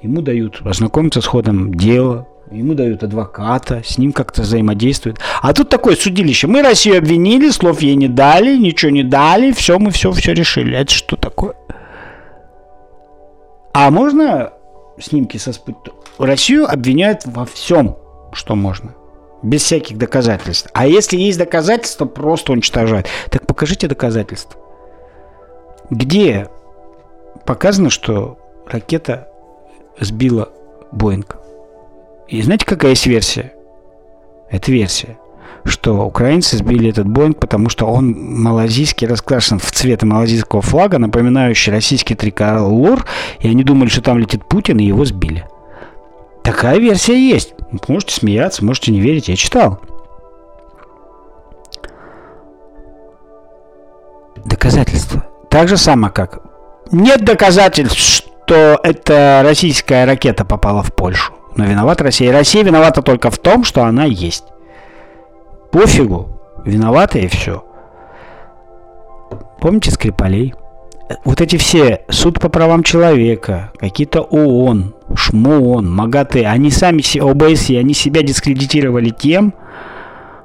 ему 0.00 0.22
дают 0.22 0.62
ознакомиться 0.64 1.20
с 1.20 1.26
ходом 1.26 1.74
дела, 1.74 2.26
ему 2.50 2.72
дают 2.72 3.02
адвоката, 3.02 3.82
с 3.84 3.98
ним 3.98 4.12
как-то 4.12 4.40
взаимодействуют. 4.40 5.20
А 5.42 5.52
тут 5.52 5.68
такое 5.68 5.96
судилище. 5.96 6.46
Мы 6.46 6.62
Россию 6.62 6.98
обвинили, 6.98 7.50
слов 7.50 7.82
ей 7.82 7.94
не 7.94 8.08
дали, 8.08 8.56
ничего 8.56 8.90
не 8.90 9.02
дали, 9.02 9.52
все, 9.52 9.78
мы 9.78 9.90
все, 9.90 10.12
все 10.12 10.32
решили. 10.32 10.76
Это 10.76 10.92
что 10.92 11.16
такое? 11.16 11.54
А 13.72 13.90
можно 13.90 14.52
снимки 14.98 15.36
со 15.38 15.52
спутника? 15.52 15.96
Россию 16.18 16.70
обвиняют 16.70 17.22
во 17.24 17.44
всем, 17.46 17.96
что 18.32 18.54
можно. 18.54 18.94
Без 19.42 19.62
всяких 19.62 19.98
доказательств. 19.98 20.70
А 20.72 20.86
если 20.86 21.16
есть 21.16 21.38
доказательства, 21.38 22.04
просто 22.04 22.52
уничтожают. 22.52 23.08
Так 23.30 23.46
покажите 23.46 23.88
доказательства. 23.88 24.60
Где 25.90 26.48
показано, 27.44 27.90
что 27.90 28.38
ракета 28.66 29.28
сбила 29.98 30.50
Боинг? 30.92 31.38
И 32.28 32.40
знаете, 32.42 32.66
какая 32.66 32.90
есть 32.90 33.06
версия? 33.06 33.54
Это 34.50 34.70
версия 34.70 35.18
что 35.64 36.04
украинцы 36.04 36.56
сбили 36.56 36.90
этот 36.90 37.06
Боинг, 37.08 37.38
потому 37.38 37.68
что 37.68 37.86
он 37.86 38.12
малазийский, 38.12 39.06
раскрашен 39.06 39.58
в 39.58 39.70
цвет 39.70 40.02
малазийского 40.02 40.62
флага, 40.62 40.98
напоминающий 40.98 41.72
российский 41.72 42.14
триколор, 42.14 43.04
и 43.40 43.48
они 43.48 43.62
думали, 43.64 43.88
что 43.88 44.02
там 44.02 44.18
летит 44.18 44.44
Путин, 44.44 44.78
и 44.78 44.84
его 44.84 45.04
сбили. 45.04 45.46
Такая 46.42 46.78
версия 46.78 47.16
есть. 47.16 47.54
Можете 47.86 48.14
смеяться, 48.14 48.64
можете 48.64 48.90
не 48.90 49.00
верить, 49.00 49.28
я 49.28 49.36
читал. 49.36 49.80
Доказательства. 54.44 55.24
Так 55.48 55.68
же 55.68 55.76
самое, 55.76 56.12
как 56.12 56.42
нет 56.90 57.24
доказательств, 57.24 57.98
что 57.98 58.80
эта 58.82 59.42
российская 59.44 60.04
ракета 60.04 60.44
попала 60.44 60.82
в 60.82 60.92
Польшу. 60.92 61.32
Но 61.54 61.64
виновата 61.64 62.04
Россия. 62.04 62.32
Россия 62.32 62.64
виновата 62.64 63.02
только 63.02 63.30
в 63.30 63.38
том, 63.38 63.62
что 63.62 63.84
она 63.84 64.04
есть 64.04 64.44
пофигу, 65.72 66.28
виноваты 66.64 67.20
и 67.20 67.26
все. 67.26 67.64
Помните 69.60 69.90
Скрипалей? 69.90 70.54
Вот 71.24 71.40
эти 71.40 71.56
все 71.56 72.04
суд 72.08 72.40
по 72.40 72.48
правам 72.48 72.82
человека, 72.82 73.72
какие-то 73.78 74.22
ООН, 74.22 74.94
ШМООН, 75.14 75.90
МАГАТЭ, 75.90 76.46
они 76.46 76.70
сами, 76.70 77.02
ОБСЕ, 77.18 77.78
они 77.78 77.94
себя 77.94 78.22
дискредитировали 78.22 79.10
тем, 79.10 79.54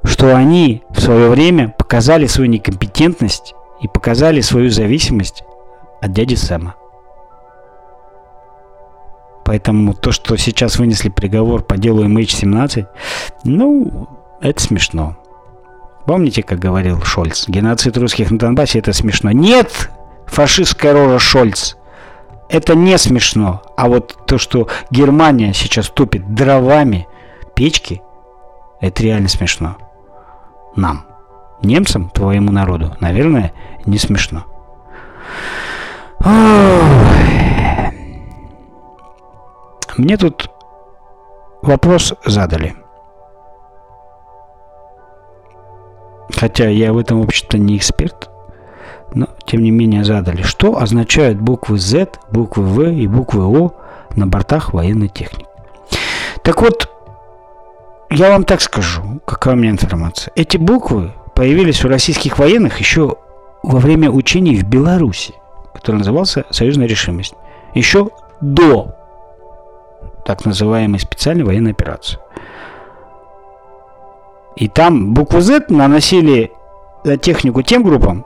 что 0.03 0.35
они 0.35 0.83
в 0.89 0.99
свое 0.99 1.29
время 1.29 1.73
показали 1.77 2.27
свою 2.27 2.49
некомпетентность 2.49 3.53
и 3.81 3.87
показали 3.87 4.41
свою 4.41 4.69
зависимость 4.69 5.43
от 6.01 6.11
дяди 6.11 6.35
Сэма. 6.35 6.75
Поэтому 9.45 9.93
то, 9.93 10.11
что 10.11 10.35
сейчас 10.35 10.77
вынесли 10.77 11.09
приговор 11.09 11.63
по 11.63 11.77
делу 11.77 12.03
MH17, 12.03 12.85
ну, 13.45 14.16
это 14.41 14.61
смешно. 14.61 15.15
Помните, 16.05 16.41
как 16.43 16.59
говорил 16.59 17.01
Шольц? 17.01 17.47
Геноцид 17.47 17.97
русских 17.97 18.31
на 18.31 18.39
Донбассе 18.39 18.79
это 18.79 18.93
смешно. 18.93 19.31
Нет, 19.31 19.91
фашистская 20.25 20.93
рожа 20.93 21.19
Шольц. 21.19 21.75
Это 22.49 22.75
не 22.75 22.97
смешно. 22.97 23.61
А 23.75 23.89
вот 23.89 24.25
то, 24.25 24.37
что 24.37 24.69
Германия 24.89 25.53
сейчас 25.53 25.89
топит 25.89 26.33
дровами 26.33 27.07
печки, 27.55 28.01
это 28.79 29.03
реально 29.03 29.27
смешно. 29.27 29.77
Нам, 30.75 31.05
немцам, 31.61 32.09
твоему 32.09 32.51
народу, 32.51 32.95
наверное, 33.01 33.51
не 33.85 33.97
смешно. 33.97 34.45
Мне 39.97 40.15
тут 40.15 40.49
вопрос 41.61 42.13
задали– 42.23 42.75
хотя 46.35 46.69
я 46.69 46.93
в 46.93 46.97
этом, 46.97 47.21
вообще-то, 47.21 47.57
не 47.57 47.77
эксперт, 47.77 48.29
но, 49.13 49.27
тем 49.45 49.63
не 49.63 49.71
менее, 49.71 50.03
задали, 50.03 50.41
что 50.41 50.79
означают 50.79 51.39
буквы 51.39 51.77
Z, 51.77 52.19
буквы 52.31 52.63
В 52.63 52.89
и 52.89 53.07
буквы 53.07 53.43
О 53.45 53.71
на 54.15 54.27
бортах 54.27 54.73
военной 54.73 55.07
техники. 55.07 55.47
Так 56.43 56.61
вот, 56.61 56.89
я 58.09 58.29
вам 58.29 58.43
так 58.43 58.61
скажу, 58.61 59.19
какая 59.25 59.55
у 59.55 59.57
меня 59.57 59.71
информация. 59.71 60.31
Эти 60.35 60.57
буквы 60.57 61.13
появились 61.35 61.83
у 61.83 61.89
российских 61.89 62.39
военных 62.39 62.79
еще 62.79 63.17
во 63.63 63.79
время 63.79 64.09
учений 64.09 64.55
в 64.55 64.63
Беларуси, 64.63 65.33
который 65.73 65.97
назывался 65.97 66.45
«Союзная 66.49 66.87
решимость». 66.87 67.35
Еще 67.73 68.09
до 68.39 68.95
так 70.25 70.45
называемой 70.45 70.99
специальной 70.99 71.43
военной 71.43 71.71
операции. 71.71 72.17
И 74.57 74.67
там 74.67 75.13
букву 75.13 75.39
Z 75.39 75.69
наносили 75.69 76.51
на 77.03 77.17
технику 77.17 77.61
тем 77.61 77.83
группам, 77.83 78.25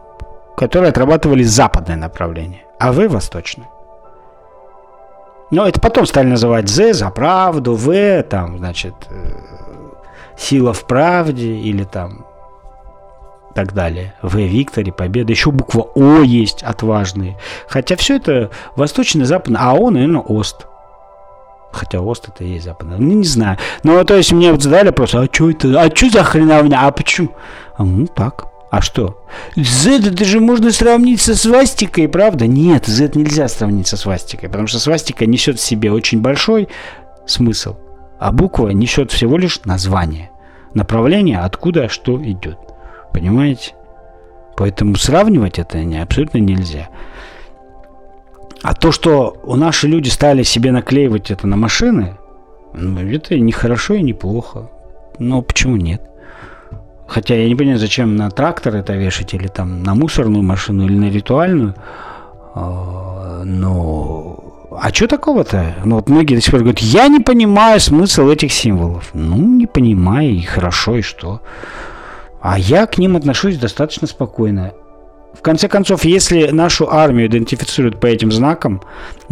которые 0.56 0.90
отрабатывали 0.90 1.44
западное 1.44 1.98
направление, 1.98 2.66
а 2.80 2.92
В 2.92 3.08
восточное. 3.08 3.68
Но 5.52 5.68
это 5.68 5.82
потом 5.82 6.06
стали 6.06 6.28
называть 6.28 6.70
Z 6.70 6.94
за 6.94 7.10
правду, 7.10 7.76
В 7.76 8.24
там, 8.24 8.58
значит, 8.58 8.96
э, 9.10 9.34
сила 10.38 10.72
в 10.72 10.86
правде 10.86 11.54
или 11.58 11.84
там 11.84 12.26
так 13.54 13.74
далее. 13.74 14.14
В 14.22 14.38
Викторе, 14.38 14.92
Победа. 14.92 15.32
Еще 15.32 15.52
буква 15.52 15.90
О 15.96 16.22
есть 16.22 16.64
отважные. 16.64 17.38
Хотя 17.68 17.96
все 17.98 18.16
это 18.16 18.50
восточный, 18.76 19.26
западный, 19.26 19.60
а 19.62 19.74
О, 19.74 19.90
наверное, 19.90 20.22
Ост. 20.22 20.68
Хотя 21.72 22.02
Ост 22.02 22.28
это 22.28 22.44
и 22.44 22.54
есть 22.54 22.66
западный. 22.66 22.98
Ну, 23.00 23.14
не 23.16 23.24
знаю. 23.24 23.58
Ну, 23.84 24.04
то 24.04 24.16
есть 24.16 24.32
мне 24.32 24.52
вот 24.52 24.62
задали 24.62 24.88
вопрос, 24.88 25.16
а 25.16 25.28
что 25.32 25.50
это? 25.50 25.82
А 25.82 25.96
что 25.96 26.10
за 26.10 26.24
хреновня? 26.24 26.86
А 26.86 26.92
почему? 26.92 27.30
А, 27.78 27.84
ну, 27.84 28.08
так. 28.08 28.48
А 28.72 28.82
что? 28.82 29.26
Z 29.58 30.08
это 30.08 30.24
же 30.24 30.40
можно 30.40 30.72
сравнить 30.72 31.20
со 31.20 31.36
свастикой, 31.36 32.08
правда? 32.08 32.48
Нет, 32.48 32.86
Z 32.88 33.12
нельзя 33.16 33.50
сравнить 33.50 33.88
со 33.88 33.98
свастикой, 33.98 34.48
потому 34.48 34.68
что 34.68 34.80
свастика 34.80 35.26
несет 35.26 35.60
в 35.60 35.62
себе 35.62 35.92
очень 35.92 36.22
большой 36.22 36.70
смысл, 37.26 37.76
а 38.18 38.32
буква 38.32 38.70
несет 38.70 39.12
всего 39.12 39.38
лишь 39.38 39.60
название, 39.66 40.32
направление, 40.74 41.40
откуда 41.40 41.90
что 41.90 42.22
идет. 42.24 42.58
Понимаете? 43.12 43.74
Поэтому 44.56 44.96
сравнивать 44.96 45.60
это 45.60 45.84
не, 45.84 46.02
абсолютно 46.02 46.38
нельзя. 46.38 46.88
А 48.64 48.74
то, 48.74 48.92
что 48.92 49.38
у 49.44 49.56
наши 49.56 49.88
люди 49.88 50.10
стали 50.10 50.44
себе 50.44 50.72
наклеивать 50.72 51.32
это 51.32 51.48
на 51.48 51.58
машины, 51.58 52.18
ну, 52.74 53.00
это 53.00 53.38
не 53.38 53.52
хорошо 53.52 53.96
и 53.96 54.02
не 54.02 54.14
плохо. 54.14 54.70
Но 55.20 55.42
почему 55.42 55.76
нет? 55.76 56.02
Хотя 57.08 57.36
я 57.36 57.48
не 57.48 57.56
понимаю, 57.56 57.80
зачем 57.80 58.16
на 58.16 58.30
трактор 58.30 58.76
это 58.76 58.94
вешать, 58.94 59.34
или 59.34 59.48
там 59.48 59.84
на 59.84 59.96
мусорную 59.96 60.44
машину, 60.44 60.86
или 60.86 60.98
на 60.98 61.10
ритуальную. 61.10 61.76
А, 62.54 63.44
но 63.44 64.52
а 64.72 64.94
что 64.94 65.08
такого-то? 65.08 65.76
Ну 65.84 65.96
вот 65.96 66.08
многие 66.08 66.36
до 66.36 66.42
сих 66.42 66.52
пор 66.52 66.62
говорят, 66.62 66.80
я 66.80 67.10
не 67.10 67.20
понимаю 67.20 67.80
смысл 67.82 68.30
этих 68.30 68.54
символов. 68.54 69.10
Ну, 69.14 69.36
не 69.36 69.68
понимаю, 69.68 70.32
и 70.32 70.42
хорошо, 70.42 70.98
и 70.98 71.02
что? 71.02 71.42
А 72.40 72.58
я 72.58 72.88
к 72.88 72.98
ним 72.98 73.18
отношусь 73.18 73.58
достаточно 73.58 74.08
спокойно. 74.08 74.72
В 75.34 75.42
конце 75.42 75.68
концов, 75.68 76.04
если 76.06 76.48
нашу 76.48 76.92
армию 76.92 77.28
идентифицируют 77.28 78.00
по 78.00 78.06
этим 78.06 78.32
знакам, 78.32 78.82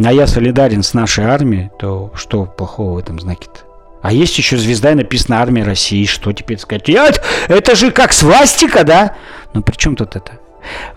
а 0.02 0.12
я 0.12 0.26
солидарен 0.26 0.82
с 0.82 0.94
нашей 0.94 1.24
армией, 1.24 1.70
то 1.78 2.10
что 2.14 2.46
плохого 2.46 2.94
в 2.94 2.98
этом 2.98 3.20
знаке-то? 3.20 3.60
А 4.02 4.12
есть 4.12 4.36
еще 4.38 4.56
звезда 4.56 4.92
и 4.92 4.94
написано 4.94 5.42
«Армия 5.42 5.62
России». 5.62 6.06
Что 6.06 6.32
теперь 6.32 6.58
сказать? 6.58 6.88
Я, 6.88 7.10
это 7.48 7.76
же 7.76 7.90
как 7.90 8.12
свастика, 8.12 8.82
да? 8.82 9.14
Ну, 9.52 9.62
при 9.62 9.76
чем 9.76 9.94
тут 9.94 10.16
это? 10.16 10.32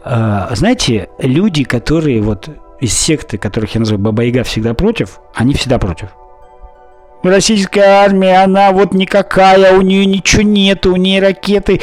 А, 0.03 0.49
знаете, 0.55 1.09
люди, 1.19 1.65
которые 1.65 2.21
вот 2.21 2.49
из 2.79 2.97
секты, 2.97 3.37
которых 3.37 3.75
я 3.75 3.79
называю 3.79 4.01
Баба-Яга, 4.01 4.43
всегда 4.43 4.73
против, 4.73 5.19
они 5.35 5.53
всегда 5.53 5.79
против. 5.79 6.09
Российская 7.23 8.03
армия, 8.03 8.43
она 8.43 8.71
вот 8.71 8.93
никакая, 8.93 9.73
у 9.73 9.81
нее 9.81 10.05
ничего 10.05 10.41
нет, 10.41 10.86
у 10.86 10.95
нее 10.97 11.21
ракеты 11.21 11.79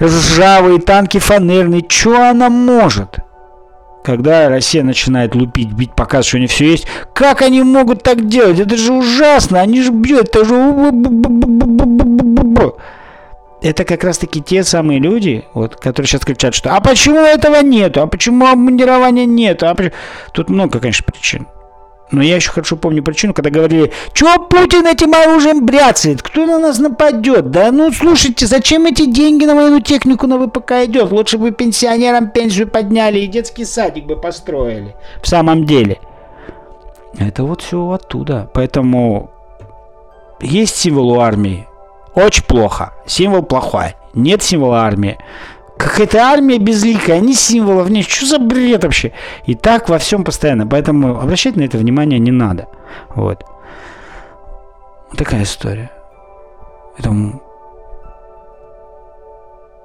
ржавые, 0.00 0.80
танки 0.80 1.18
фанерные. 1.18 1.84
Что 1.88 2.30
она 2.30 2.50
может? 2.50 3.16
Когда 4.04 4.48
Россия 4.48 4.82
начинает 4.82 5.34
лупить, 5.34 5.72
бить, 5.72 5.94
показывать, 5.94 6.26
что 6.26 6.36
у 6.36 6.40
них 6.40 6.50
все 6.50 6.70
есть, 6.72 6.86
как 7.14 7.40
они 7.40 7.62
могут 7.62 8.02
так 8.02 8.26
делать? 8.26 8.58
Это 8.58 8.76
же 8.76 8.92
ужасно, 8.92 9.60
они 9.60 9.80
же 9.80 9.92
бьют, 9.92 10.28
это 10.28 10.44
же... 10.44 10.54
Это 13.62 13.84
как 13.84 14.02
раз-таки 14.02 14.42
те 14.42 14.64
самые 14.64 14.98
люди, 14.98 15.44
вот, 15.54 15.76
которые 15.76 16.08
сейчас 16.08 16.22
кричат, 16.22 16.52
что 16.52 16.74
«А 16.74 16.80
почему 16.80 17.20
этого 17.20 17.62
нету? 17.62 18.02
А 18.02 18.08
почему 18.08 18.46
обмундирования 18.48 19.24
нету?» 19.24 19.68
а 19.68 19.74
почему... 19.76 19.94
Тут 20.32 20.50
много, 20.50 20.80
конечно, 20.80 21.04
причин. 21.04 21.46
Но 22.12 22.22
я 22.22 22.36
еще 22.36 22.50
хорошо 22.50 22.76
помню 22.76 23.02
причину, 23.02 23.32
когда 23.32 23.48
говорили, 23.48 23.90
что 24.12 24.38
Путин 24.38 24.86
этим 24.86 25.14
оружием 25.14 25.64
бряцает, 25.64 26.22
кто 26.22 26.44
на 26.44 26.58
нас 26.58 26.78
нападет? 26.78 27.50
Да 27.50 27.72
ну 27.72 27.90
слушайте, 27.90 28.46
зачем 28.46 28.84
эти 28.84 29.06
деньги 29.06 29.46
на 29.46 29.54
военную 29.54 29.82
технику 29.82 30.26
на 30.26 30.38
ВПК 30.38 30.72
идет? 30.84 31.10
Лучше 31.10 31.38
бы 31.38 31.50
пенсионерам 31.52 32.28
пенсию 32.28 32.68
подняли 32.68 33.20
и 33.20 33.26
детский 33.26 33.64
садик 33.64 34.04
бы 34.04 34.16
построили. 34.16 34.94
В 35.22 35.28
самом 35.28 35.64
деле. 35.64 35.98
Это 37.18 37.44
вот 37.44 37.62
все 37.62 37.90
оттуда. 37.90 38.48
Поэтому 38.52 39.30
есть 40.40 40.76
символ 40.76 41.12
у 41.12 41.20
армии. 41.20 41.66
Очень 42.14 42.44
плохо. 42.44 42.92
Символ 43.06 43.42
плохой. 43.42 43.94
Нет 44.12 44.42
символа 44.42 44.82
армии. 44.82 45.16
Какая-то 45.82 46.18
армия 46.18 46.58
безликая, 46.58 47.18
ни 47.18 47.32
символов, 47.32 47.90
нет. 47.90 48.06
Что 48.06 48.26
за 48.26 48.38
бред 48.38 48.84
вообще? 48.84 49.12
И 49.46 49.56
так 49.56 49.88
во 49.88 49.98
всем 49.98 50.22
постоянно. 50.22 50.64
Поэтому 50.64 51.20
обращать 51.20 51.56
на 51.56 51.62
это 51.62 51.76
внимание 51.76 52.20
не 52.20 52.30
надо. 52.30 52.68
Вот. 53.14 53.44
Такая 55.16 55.42
история. 55.42 55.90
Поэтому 56.92 57.42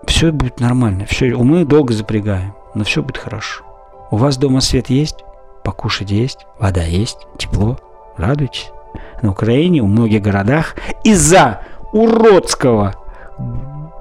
все 0.06 0.32
будет 0.32 0.60
нормально. 0.60 1.06
Все, 1.08 1.36
мы 1.36 1.66
долго 1.66 1.94
запрягаем, 1.94 2.54
но 2.76 2.84
все 2.84 3.02
будет 3.02 3.18
хорошо. 3.18 3.64
У 4.12 4.18
вас 4.18 4.38
дома 4.38 4.62
свет 4.62 4.92
есть, 4.92 5.24
покушать 5.64 6.12
есть, 6.12 6.46
вода 6.60 6.84
есть, 6.84 7.28
тепло. 7.40 7.80
Радуйтесь. 8.18 8.72
На 9.24 9.32
Украине, 9.32 9.82
в 9.82 9.88
многих 9.88 10.22
городах 10.22 10.76
из-за 11.04 11.62
уродского 11.92 12.96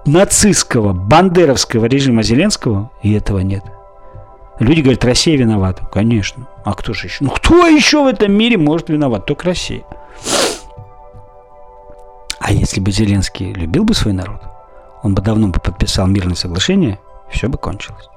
нацистского, 0.06 0.92
бандеровского 0.92 1.86
режима 1.86 2.22
Зеленского, 2.22 2.90
и 3.02 3.12
этого 3.12 3.40
нет. 3.40 3.64
Люди 4.58 4.80
говорят, 4.80 5.04
Россия 5.04 5.36
виновата. 5.36 5.84
Конечно. 5.92 6.48
А 6.64 6.72
кто 6.74 6.94
же 6.94 7.08
еще? 7.08 7.24
Ну 7.24 7.30
кто 7.30 7.66
еще 7.66 8.02
в 8.02 8.06
этом 8.06 8.32
мире 8.32 8.56
может 8.56 8.88
виноват? 8.88 9.26
Только 9.26 9.46
Россия. 9.46 9.82
А 12.38 12.52
если 12.52 12.80
бы 12.80 12.90
Зеленский 12.90 13.52
любил 13.52 13.84
бы 13.84 13.92
свой 13.94 14.14
народ, 14.14 14.40
он 15.02 15.14
бы 15.14 15.20
давно 15.20 15.48
бы 15.48 15.60
подписал 15.60 16.06
мирное 16.06 16.36
соглашение, 16.36 16.98
все 17.28 17.48
бы 17.48 17.58
кончилось. 17.58 18.08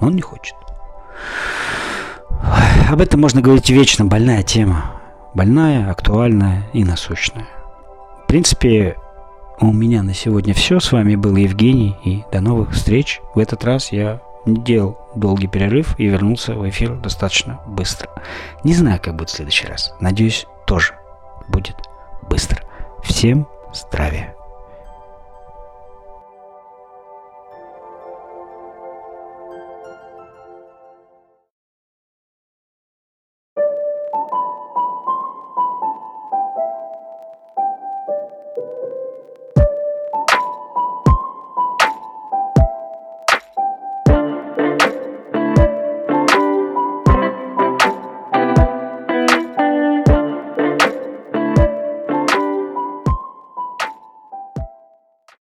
Но 0.00 0.08
он 0.08 0.14
не 0.14 0.22
хочет. 0.22 0.54
Об 2.88 3.00
этом 3.00 3.20
можно 3.20 3.40
говорить 3.40 3.70
вечно. 3.70 4.04
Больная 4.04 4.42
тема. 4.42 4.92
Больная, 5.34 5.90
актуальная 5.90 6.68
и 6.72 6.84
насущная. 6.84 7.46
В 8.24 8.26
принципе, 8.26 8.96
у 9.62 9.72
меня 9.72 10.02
на 10.02 10.12
сегодня 10.12 10.54
все. 10.54 10.80
С 10.80 10.90
вами 10.90 11.14
был 11.14 11.36
Евгений. 11.36 11.96
И 12.04 12.24
до 12.32 12.40
новых 12.40 12.72
встреч. 12.72 13.20
В 13.34 13.38
этот 13.38 13.64
раз 13.64 13.92
я 13.92 14.20
делал 14.44 14.98
долгий 15.14 15.46
перерыв 15.46 15.98
и 15.98 16.06
вернулся 16.06 16.54
в 16.54 16.68
эфир 16.68 16.96
достаточно 16.96 17.60
быстро. 17.66 18.10
Не 18.64 18.74
знаю, 18.74 19.00
как 19.00 19.14
будет 19.14 19.30
в 19.30 19.36
следующий 19.36 19.68
раз. 19.68 19.94
Надеюсь, 20.00 20.46
тоже 20.66 20.94
будет 21.48 21.76
быстро. 22.28 22.62
Всем 23.04 23.46
здравия. 23.72 24.34